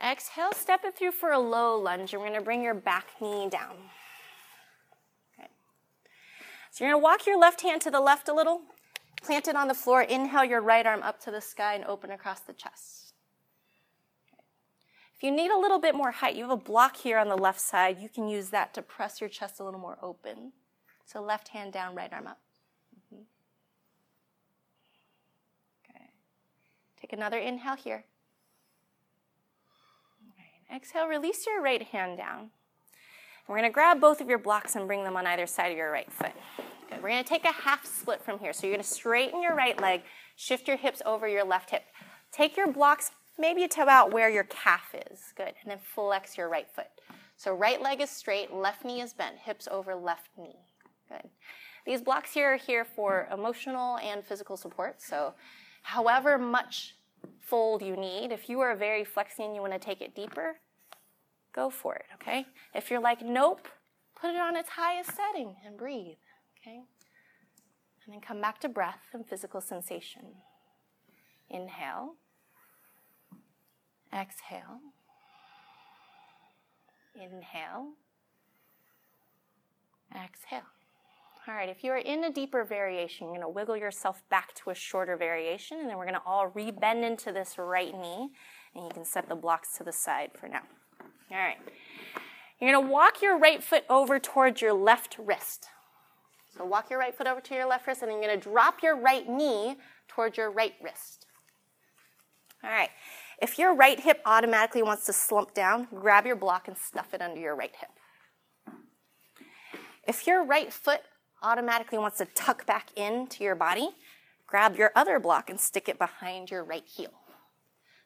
[0.00, 2.12] Exhale, step it through for a low lunge.
[2.12, 3.76] You're going to bring your back knee down.
[6.72, 8.62] So you're going to walk your left hand to the left a little,
[9.22, 12.10] plant it on the floor, inhale your right arm up to the sky and open
[12.10, 13.12] across the chest.
[15.14, 17.36] If you need a little bit more height, you have a block here on the
[17.36, 20.52] left side, you can use that to press your chest a little more open.
[21.04, 22.40] So left hand down, right arm up.
[22.96, 23.22] Mm-hmm.
[25.90, 26.06] Okay.
[26.98, 28.06] Take another inhale here.
[30.74, 32.50] Exhale, release your right hand down.
[33.46, 35.76] We're going to grab both of your blocks and bring them on either side of
[35.76, 36.32] your right foot.
[36.88, 37.02] Good.
[37.02, 38.52] We're going to take a half split from here.
[38.52, 40.02] So you're going to straighten your right leg,
[40.36, 41.84] shift your hips over your left hip.
[42.30, 45.34] Take your blocks maybe to about where your calf is.
[45.36, 45.52] Good.
[45.62, 46.88] And then flex your right foot.
[47.36, 50.60] So right leg is straight, left knee is bent, hips over left knee.
[51.08, 51.28] Good.
[51.84, 55.02] These blocks here are here for emotional and physical support.
[55.02, 55.34] So
[55.82, 56.94] however much
[57.40, 60.56] fold you need, if you are very flexy and you want to take it deeper,
[61.52, 62.46] go for it, okay?
[62.74, 63.68] If you're like, nope,
[64.18, 66.16] put it on its highest setting and breathe,
[66.60, 66.80] okay?
[68.04, 70.22] And then come back to breath and physical sensation.
[71.50, 72.14] Inhale.
[74.12, 74.80] Exhale.
[77.14, 77.92] Inhale.
[80.14, 80.62] Exhale.
[81.48, 84.54] All right, if you are in a deeper variation, you're going to wiggle yourself back
[84.54, 88.30] to a shorter variation, and then we're going to all rebend into this right knee,
[88.76, 90.62] and you can set the blocks to the side for now.
[91.32, 91.56] All right.
[92.60, 95.66] You're going to walk your right foot over towards your left wrist.
[96.56, 98.80] So walk your right foot over to your left wrist, and you're going to drop
[98.80, 101.26] your right knee towards your right wrist.
[102.62, 102.90] All right.
[103.40, 107.20] If your right hip automatically wants to slump down, grab your block and stuff it
[107.20, 107.90] under your right hip.
[110.06, 111.00] If your right foot
[111.42, 113.90] automatically wants to tuck back into your body,
[114.46, 117.10] grab your other block and stick it behind your right heel.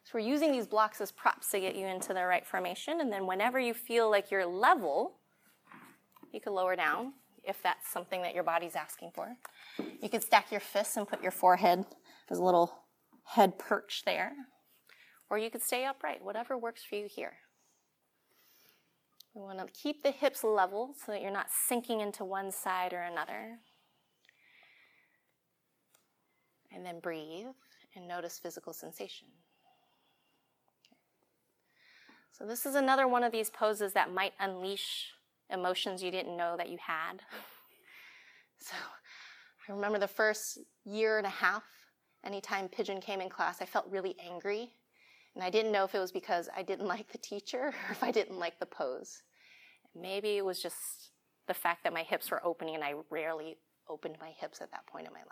[0.04, 3.12] So we're using these blocks as props to get you into the right formation, and
[3.12, 5.16] then whenever you feel like you're level,
[6.32, 7.12] you can lower down
[7.42, 9.36] if that's something that your body's asking for.
[10.00, 11.84] You can stack your fists and put your forehead
[12.30, 12.72] as a little
[13.24, 14.32] head perch there.
[15.28, 17.34] Or you could stay upright, whatever works for you here.
[19.36, 22.94] We want to keep the hips level so that you're not sinking into one side
[22.94, 23.58] or another.
[26.72, 27.48] And then breathe
[27.94, 29.28] and notice physical sensation.
[32.32, 35.12] So, this is another one of these poses that might unleash
[35.50, 37.20] emotions you didn't know that you had.
[38.58, 38.74] So,
[39.68, 41.62] I remember the first year and a half,
[42.24, 44.70] anytime Pigeon came in class, I felt really angry
[45.36, 48.02] and I didn't know if it was because I didn't like the teacher or if
[48.02, 49.22] I didn't like the pose.
[49.94, 51.12] Maybe it was just
[51.46, 53.58] the fact that my hips were opening and I rarely
[53.88, 55.28] opened my hips at that point in my life.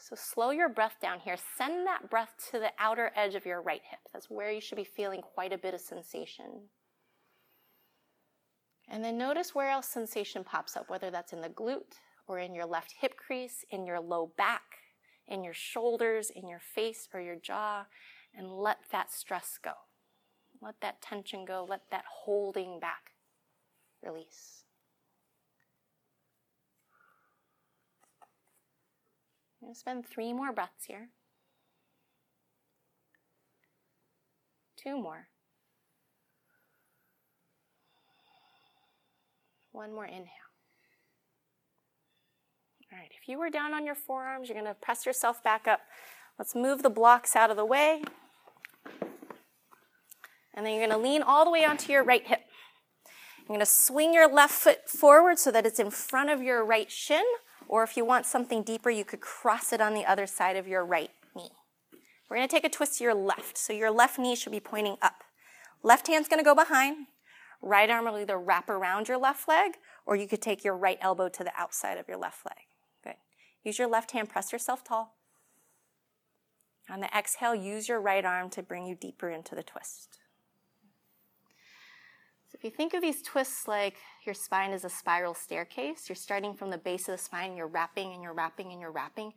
[0.00, 1.36] So slow your breath down here.
[1.58, 4.00] Send that breath to the outer edge of your right hip.
[4.12, 6.68] That's where you should be feeling quite a bit of sensation.
[8.88, 12.54] And then notice where else sensation pops up, whether that's in the glute or in
[12.54, 14.62] your left hip crease, in your low back,
[15.30, 17.86] in your shoulders, in your face, or your jaw,
[18.36, 19.72] and let that stress go.
[20.60, 21.64] Let that tension go.
[21.68, 23.12] Let that holding back
[24.02, 24.64] release.
[29.60, 31.08] I'm going to spend three more breaths here.
[34.76, 35.28] Two more.
[39.72, 40.39] One more inhale.
[42.92, 45.68] All right, if you were down on your forearms, you're going to press yourself back
[45.68, 45.80] up.
[46.38, 48.02] Let's move the blocks out of the way.
[50.54, 52.40] And then you're going to lean all the way onto your right hip.
[53.38, 56.64] You're going to swing your left foot forward so that it's in front of your
[56.64, 57.22] right shin.
[57.68, 60.66] Or if you want something deeper, you could cross it on the other side of
[60.66, 61.50] your right knee.
[62.28, 63.56] We're going to take a twist to your left.
[63.56, 65.22] So your left knee should be pointing up.
[65.84, 67.06] Left hand's going to go behind.
[67.62, 69.72] Right arm will either wrap around your left leg,
[70.06, 72.56] or you could take your right elbow to the outside of your left leg.
[73.64, 75.16] Use your left hand, press yourself tall.
[76.88, 80.18] On the exhale, use your right arm to bring you deeper into the twist.
[82.48, 83.94] So if you think of these twists like
[84.26, 87.68] your spine is a spiral staircase, you're starting from the base of the spine, you're
[87.68, 89.34] wrapping and you're wrapping and you're wrapping.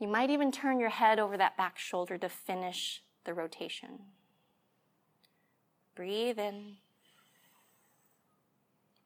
[0.00, 4.00] You might even turn your head over that back shoulder to finish the rotation.
[5.94, 6.76] Breathe in.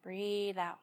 [0.03, 0.79] Breathe out.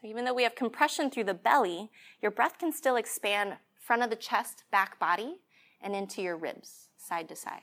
[0.00, 1.90] So even though we have compression through the belly,
[2.22, 5.36] your breath can still expand front of the chest, back body,
[5.80, 7.62] and into your ribs, side to side.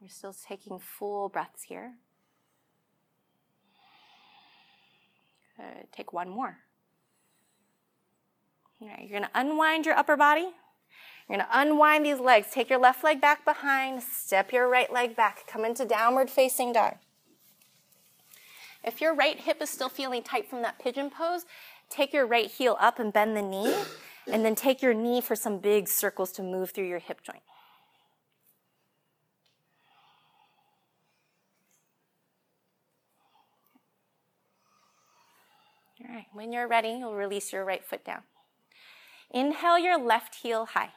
[0.00, 1.94] We're still taking full breaths here.
[5.56, 5.90] Good.
[5.92, 6.58] Take one more.
[8.80, 10.50] All right, you're to unwind your upper body.
[11.28, 12.48] You're to unwind these legs.
[12.52, 14.02] Take your left leg back behind.
[14.02, 15.46] Step your right leg back.
[15.46, 16.96] Come into downward facing dog.
[18.86, 21.44] If your right hip is still feeling tight from that pigeon pose,
[21.90, 23.74] take your right heel up and bend the knee,
[24.30, 27.42] and then take your knee for some big circles to move through your hip joint.
[36.08, 38.22] All right, when you're ready, you'll release your right foot down.
[39.30, 40.90] Inhale your left heel high.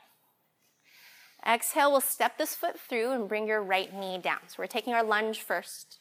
[1.47, 4.39] Exhale, we'll step this foot through and bring your right knee down.
[4.47, 5.98] So we're taking our lunge first.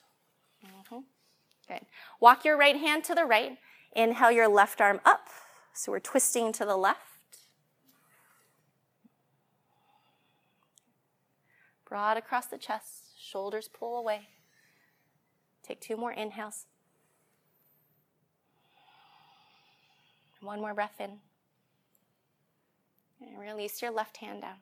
[1.68, 1.82] Good.
[2.18, 3.58] Walk your right hand to the right.
[3.94, 5.28] Inhale your left arm up.
[5.74, 6.98] So we're twisting to the left.
[11.88, 14.28] Broad across the chest, shoulders pull away.
[15.62, 16.66] Take two more inhales.
[20.40, 21.18] One more breath in.
[23.20, 24.56] And release your left hand down.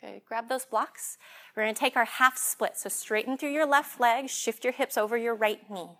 [0.00, 0.22] Good.
[0.26, 1.16] Grab those blocks.
[1.56, 2.76] We're going to take our half split.
[2.76, 5.98] So straighten through your left leg, shift your hips over your right knee.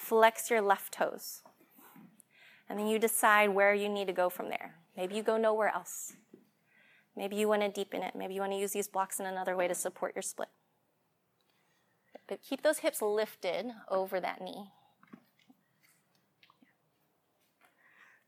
[0.00, 1.42] Flex your left toes.
[2.68, 4.76] And then you decide where you need to go from there.
[4.96, 6.14] Maybe you go nowhere else.
[7.16, 8.14] Maybe you want to deepen it.
[8.16, 10.48] Maybe you want to use these blocks in another way to support your split.
[12.26, 14.70] But keep those hips lifted over that knee.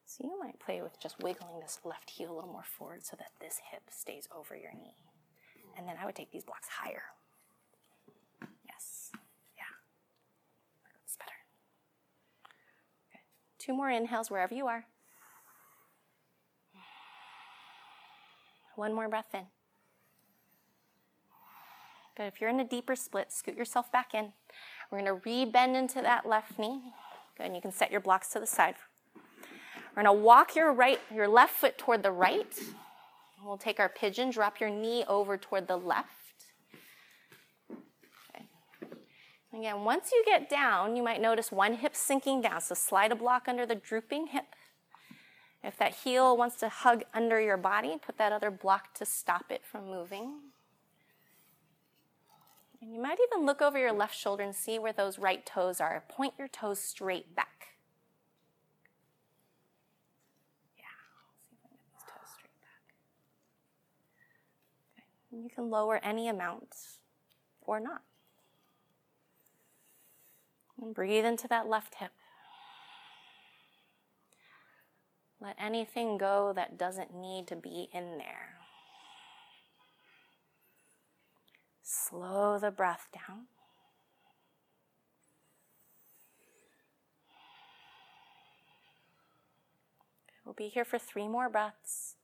[0.05, 3.17] So you might play with just wiggling this left heel a little more forward so
[3.19, 4.97] that this hip stays over your knee.
[5.79, 7.05] And then I would take these blocks higher.
[8.69, 9.11] Yes.
[9.57, 9.73] Yeah.
[11.01, 11.39] That's better.
[13.09, 13.23] Okay.
[13.65, 14.87] Two more inhales wherever you are.
[18.75, 19.47] One more breath in.
[22.17, 22.25] Good.
[22.25, 24.33] If you're in a deeper split, scoot yourself back in.
[24.91, 26.81] We're going to re-bend into that left knee.
[27.37, 27.47] Good.
[27.47, 28.75] And you can set your blocks to the side
[29.95, 32.59] we're going to walk your right, your left foot toward the right.
[33.45, 36.09] We'll take our pigeon, drop your knee over toward the left.
[38.31, 38.47] Okay.
[39.63, 42.61] Again, once you get down, you might notice one hip sinking down.
[42.61, 44.57] So slide a block under the drooping hip.
[45.63, 49.53] If that heel wants to hug under your body, put that other block to stop
[49.53, 50.41] it from moving.
[52.81, 55.81] And you might even look over your left shoulder and see where those right toes
[55.81, 56.03] are.
[56.09, 57.69] Point your toes straight back.
[65.31, 66.75] You can lower any amount
[67.61, 68.03] or not.
[70.83, 72.11] And breathe into that left hip.
[75.41, 78.57] Let anything go that doesn't need to be in there.
[81.85, 83.43] Slow the breath down.
[90.45, 92.17] We'll be here for three more breaths.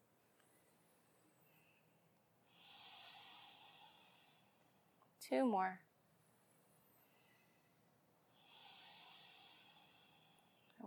[5.21, 5.79] Two more.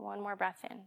[0.01, 0.77] One more breath in.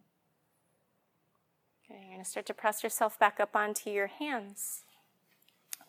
[1.85, 4.85] Okay, you're going to start to press yourself back up onto your hands.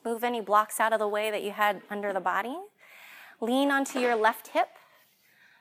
[0.03, 2.57] Move any blocks out of the way that you had under the body.
[3.41, 4.69] Lean onto your left hip.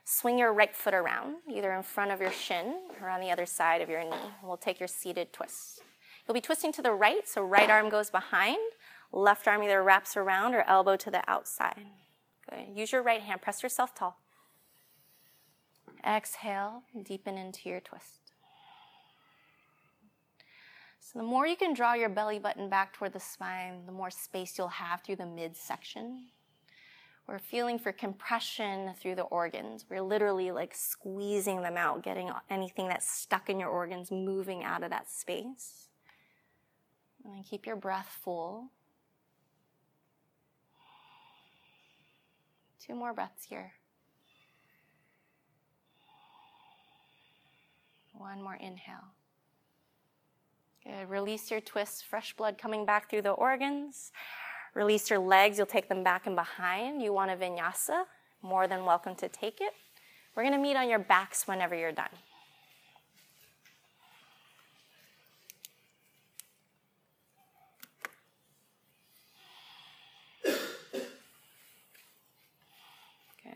[0.05, 3.47] Swing your right foot around, either in front of your shin or on the other
[3.47, 4.31] side of your knee.
[4.43, 5.81] We'll take your seated twist.
[6.27, 8.59] You'll be twisting to the right, so right arm goes behind,
[9.15, 11.87] Left arm either wraps around or elbow to the outside.
[12.51, 12.77] Good.
[12.77, 13.41] Use your right hand.
[13.41, 14.19] Press yourself tall.
[16.07, 18.33] Exhale, deepen into your twist.
[21.01, 24.11] So, the more you can draw your belly button back toward the spine, the more
[24.11, 26.29] space you'll have through the midsection.
[27.27, 29.87] We're feeling for compression through the organs.
[29.89, 34.83] We're literally like squeezing them out, getting anything that's stuck in your organs moving out
[34.83, 35.89] of that space.
[37.25, 38.71] And then keep your breath full.
[42.79, 43.73] Two more breaths here.
[48.15, 49.13] One more inhale.
[50.85, 51.09] Good.
[51.09, 54.13] Release your twists, fresh blood coming back through the organs.
[54.75, 57.01] Release your legs, you'll take them back and behind.
[57.03, 58.05] You want a vinyasa,
[58.43, 59.73] more than welcome to take it.
[60.37, 62.09] We're to meet on your backs whenever you're done.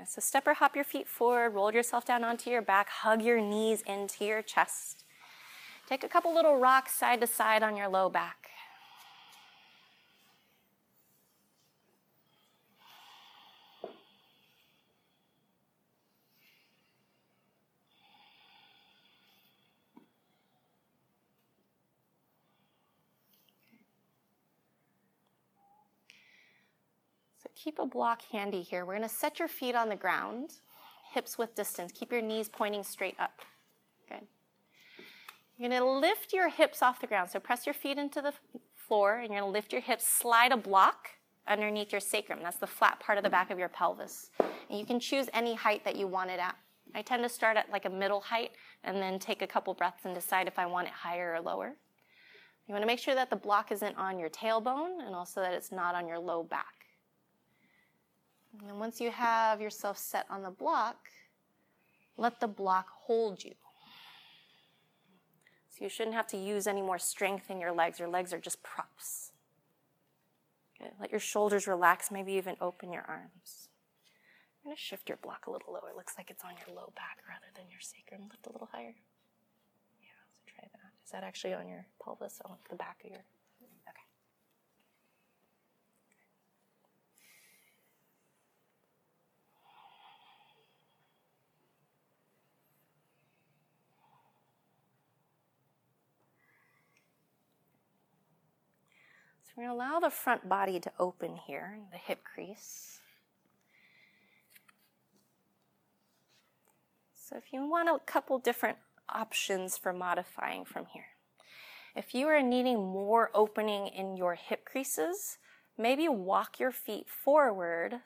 [0.09, 3.43] So step or hop your feet forward, roll yourself down onto your back, hug your
[3.43, 5.05] knees into your chest.
[5.87, 8.49] Take a couple little rocks side to side on your low back.
[27.69, 28.87] Keep a block handy here.
[28.87, 30.55] We're going to set your feet on the ground,
[31.13, 31.93] hips width distance.
[31.93, 33.43] Keep your knees pointing straight up.
[34.09, 34.27] Good.
[35.59, 37.29] You're going to lift your hips off the ground.
[37.29, 38.33] So press your feet into the
[38.75, 41.09] floor and you're going to lift your hips, slide a block
[41.47, 42.39] underneath your sacrum.
[42.43, 44.31] That's the flat part of the back of your pelvis.
[44.71, 46.57] And you can choose any height that you want it at.
[46.95, 48.53] I tend to start at like a middle height
[48.83, 51.75] and then take a couple breaths and decide if I want it higher or lower.
[52.67, 55.53] You want to make sure that the block isn't on your tailbone and also that
[55.53, 56.78] it's not on your low back.
[58.53, 61.09] And once you have yourself set on the block,
[62.17, 63.55] let the block hold you.
[65.71, 67.99] So you shouldn't have to use any more strength in your legs.
[67.99, 69.33] Your legs are just props.
[70.79, 70.93] Good.
[71.01, 73.69] Let your shoulders relax, maybe even open your arms.
[74.59, 75.91] I'm going to shift your block a little lower.
[75.91, 78.29] It looks like it's on your low back rather than your sacrum.
[78.31, 78.95] Lift a little higher.
[80.01, 80.93] Yeah, so try that.
[81.05, 83.25] Is that actually on your pelvis or on the back of your
[99.59, 103.01] We're going to allow the front body to open here, the hip crease.
[107.13, 108.79] So if you want a couple different
[109.09, 111.07] options for modifying from here.
[111.97, 115.39] If you are needing more opening in your hip creases,
[115.77, 117.97] maybe walk your feet forward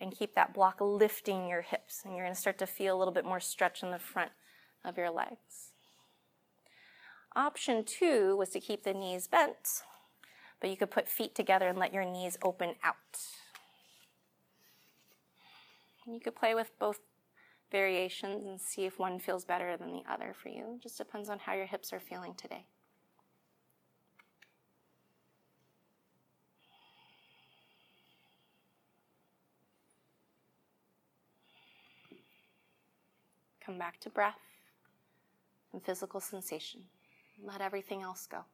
[0.00, 2.02] and keep that block lifting your hips.
[2.04, 4.30] And you're going to start to feel a little bit more stretch in the front
[4.84, 5.69] of your legs.
[7.36, 9.82] Option two was to keep the knees bent,
[10.60, 12.96] but you could put feet together and let your knees open out.
[16.06, 16.98] You could play with both
[17.70, 20.74] variations and see if one feels better than the other for you.
[20.74, 22.64] It just depends on how your hips are feeling today.
[33.64, 34.34] Come back to breath
[35.72, 36.80] and physical sensation.
[37.42, 38.44] Let everything else go.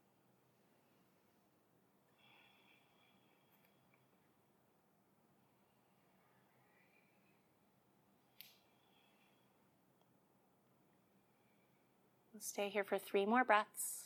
[12.38, 14.05] stay here for three more breaths.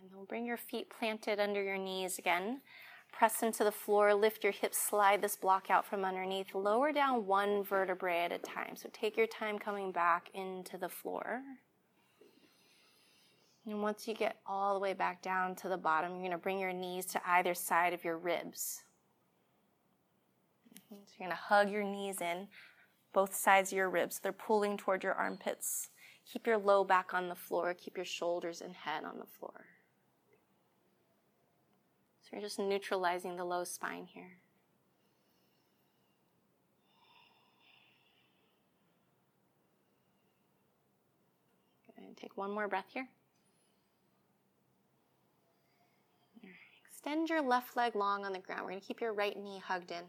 [0.00, 2.60] And bring your feet planted under your knees again.
[3.12, 6.54] Press into the floor, lift your hips, slide this block out from underneath.
[6.54, 8.76] Lower down one vertebrae at a time.
[8.76, 11.42] So take your time coming back into the floor.
[13.66, 16.38] And once you get all the way back down to the bottom, you're going to
[16.38, 18.82] bring your knees to either side of your ribs.
[20.88, 22.48] So you're going to hug your knees in,
[23.12, 24.18] both sides of your ribs.
[24.18, 25.90] They're pulling toward your armpits.
[26.32, 27.74] Keep your low back on the floor.
[27.74, 29.66] Keep your shoulders and head on the floor.
[32.30, 34.36] So you're just neutralizing the low spine here.
[42.20, 43.08] Take one more breath here.
[46.90, 48.62] Extend your left leg long on the ground.
[48.62, 50.04] We're going to keep your right knee hugged in.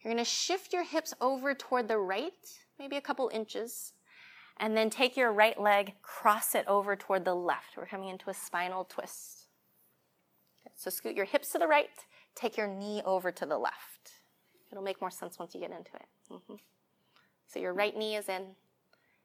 [0.00, 2.32] You're going to shift your hips over toward the right,
[2.78, 3.92] maybe a couple inches,
[4.58, 7.76] and then take your right leg, cross it over toward the left.
[7.76, 9.35] We're coming into a spinal twist.
[10.76, 11.88] So scoot your hips to the right,
[12.34, 14.12] take your knee over to the left.
[14.70, 16.06] It'll make more sense once you get into it.
[16.30, 16.54] Mm-hmm.
[17.46, 18.42] So your right knee is in,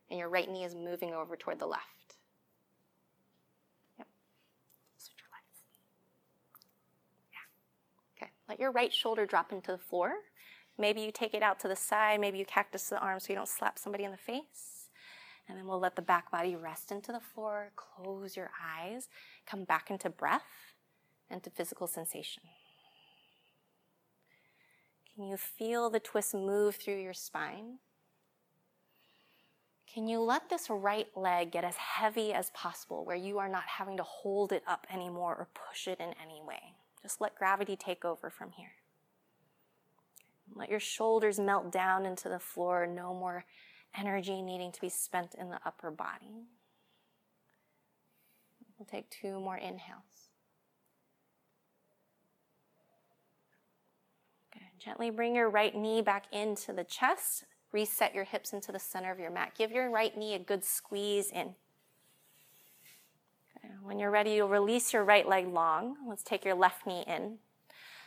[0.10, 2.16] and your right knee is moving over toward the left.
[3.98, 4.08] Yep.
[4.98, 5.60] Switch your legs.
[7.34, 8.24] Yeah.
[8.26, 8.32] Okay.
[8.48, 10.14] Let your right shoulder drop into the floor.
[10.78, 12.22] Maybe you take it out to the side.
[12.22, 14.88] Maybe you cactus the arm so you don't slap somebody in the face.
[15.50, 17.72] And then we'll let the back body rest into the floor.
[17.76, 19.10] Close your eyes.
[19.46, 20.71] Come back into breath
[21.32, 22.44] and to physical sensation.
[25.16, 27.80] Can you feel the twist move through your spine?
[29.94, 33.64] Can you let this right leg get as heavy as possible where you are not
[33.78, 36.76] having to hold it up anymore or push it in any way?
[37.02, 38.72] Just let gravity take over from here.
[40.56, 43.46] Let your shoulders melt down into the floor, no more
[43.98, 46.46] energy needing to be spent in the upper body.
[48.78, 50.21] We'll take two more inhales.
[54.84, 57.46] Gently bring your right knee back into the chest.
[57.72, 59.54] Reset your hips into the center of your mat.
[59.58, 61.56] Give your right knee a good squeeze in.
[63.84, 65.98] When you're ready, you'll release your right leg long.
[66.08, 67.38] Let's take your left knee in.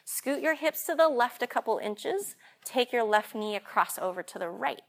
[0.05, 2.37] Scoot your hips to the left a couple inches.
[2.65, 4.81] Take your left knee across over to the right.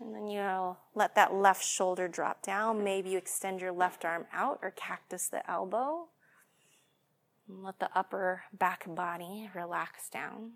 [0.00, 2.84] And then you'll let that left shoulder drop down.
[2.84, 6.08] Maybe you extend your left arm out or cactus the elbow.
[7.46, 10.52] Let the upper back body relax down.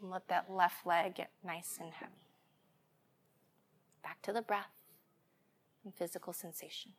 [0.00, 2.12] Let that left leg get nice and heavy.
[4.02, 4.70] Back to the breath
[5.84, 6.92] and physical sensation.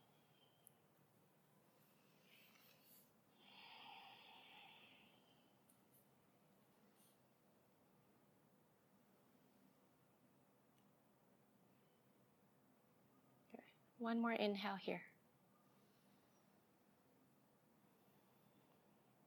[13.98, 15.02] One more inhale here.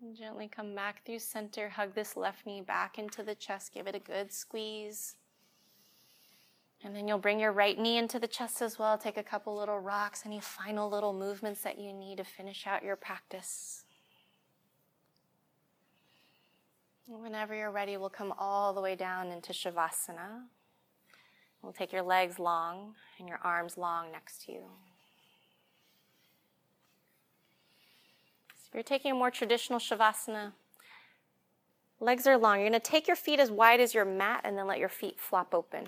[0.02, 1.70] And gently come back through center.
[1.70, 3.74] Hug this left knee back into the chest.
[3.74, 5.16] Give it a good squeeze.
[6.84, 8.98] And then you'll bring your right knee into the chest as well.
[8.98, 12.84] Take a couple little rocks, any final little movements that you need to finish out
[12.84, 13.84] your practice.
[17.08, 20.46] Whenever you're ready, we'll come all the way down into Shavasana.
[21.62, 24.64] We'll take your legs long and your arms long next to you.
[28.56, 30.54] So if you're taking a more traditional Shavasana,
[32.00, 32.62] legs are long.
[32.62, 34.88] You're going to take your feet as wide as your mat and then let your
[34.88, 35.88] feet flop open.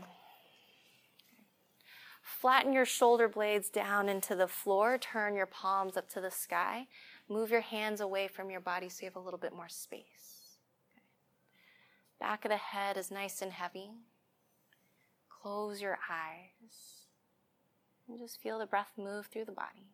[2.21, 4.97] Flatten your shoulder blades down into the floor.
[4.97, 6.87] Turn your palms up to the sky.
[7.29, 10.57] Move your hands away from your body so you have a little bit more space.
[12.19, 13.91] Back of the head is nice and heavy.
[15.29, 17.05] Close your eyes
[18.09, 19.87] and just feel the breath move through the body.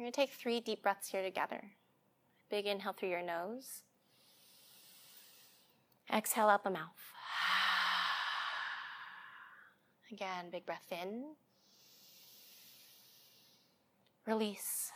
[0.00, 1.62] We're going to take three deep breaths here together.
[2.50, 3.82] Big inhale through your nose.
[6.10, 7.12] Exhale out the mouth.
[10.10, 11.34] Again, big breath in.
[14.26, 14.90] Release.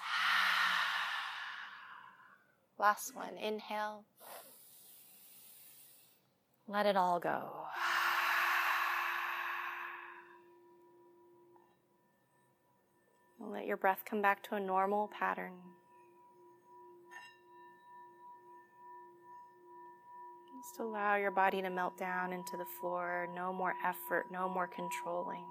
[2.79, 3.37] Last one.
[3.37, 4.05] Inhale.
[6.67, 7.51] Let it all go.
[13.53, 15.53] Let your breath come back to a normal pattern.
[20.63, 23.29] Just allow your body to melt down into the floor.
[23.35, 25.45] No more effort, no more controlling.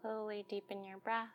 [0.00, 1.28] Slowly deepen your breath.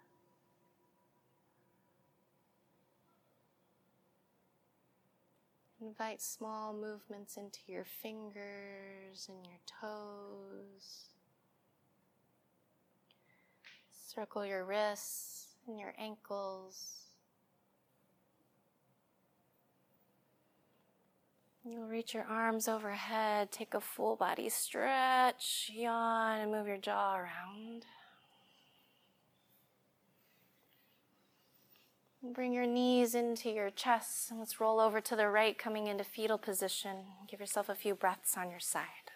[5.81, 11.09] Invite small movements into your fingers and your toes.
[14.13, 17.01] Circle your wrists and your ankles.
[21.63, 27.15] You'll reach your arms overhead, take a full body stretch, yawn, and move your jaw
[27.15, 27.85] around.
[32.23, 36.03] Bring your knees into your chest and let's roll over to the right, coming into
[36.03, 36.97] fetal position.
[37.27, 39.10] Give yourself a few breaths on your side.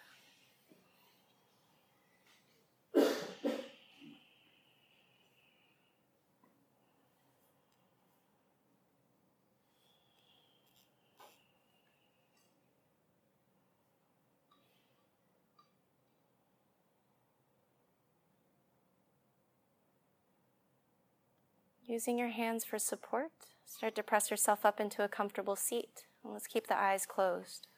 [21.96, 23.30] Using your hands for support,
[23.64, 26.04] start to press yourself up into a comfortable seat.
[26.22, 27.68] And let's keep the eyes closed.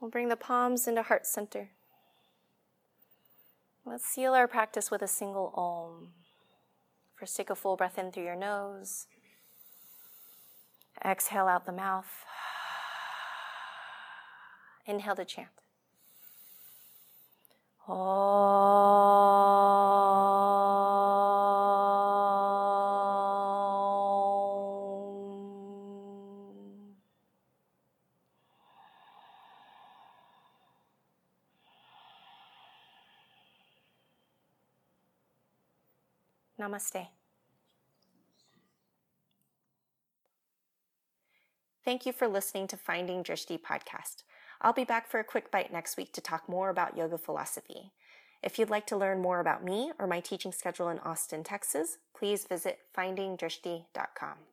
[0.00, 1.68] We'll bring the palms into heart center.
[3.86, 6.08] Let's seal our practice with a single Om.
[7.14, 9.06] First, take a full breath in through your nose.
[11.04, 12.24] Exhale out the mouth.
[14.86, 15.48] Inhale to chant.
[36.60, 37.11] Namaste.
[41.84, 44.22] Thank you for listening to Finding Drishti podcast.
[44.60, 47.92] I'll be back for a quick bite next week to talk more about yoga philosophy.
[48.40, 51.98] If you'd like to learn more about me or my teaching schedule in Austin, Texas,
[52.16, 54.51] please visit findingdrishti.com.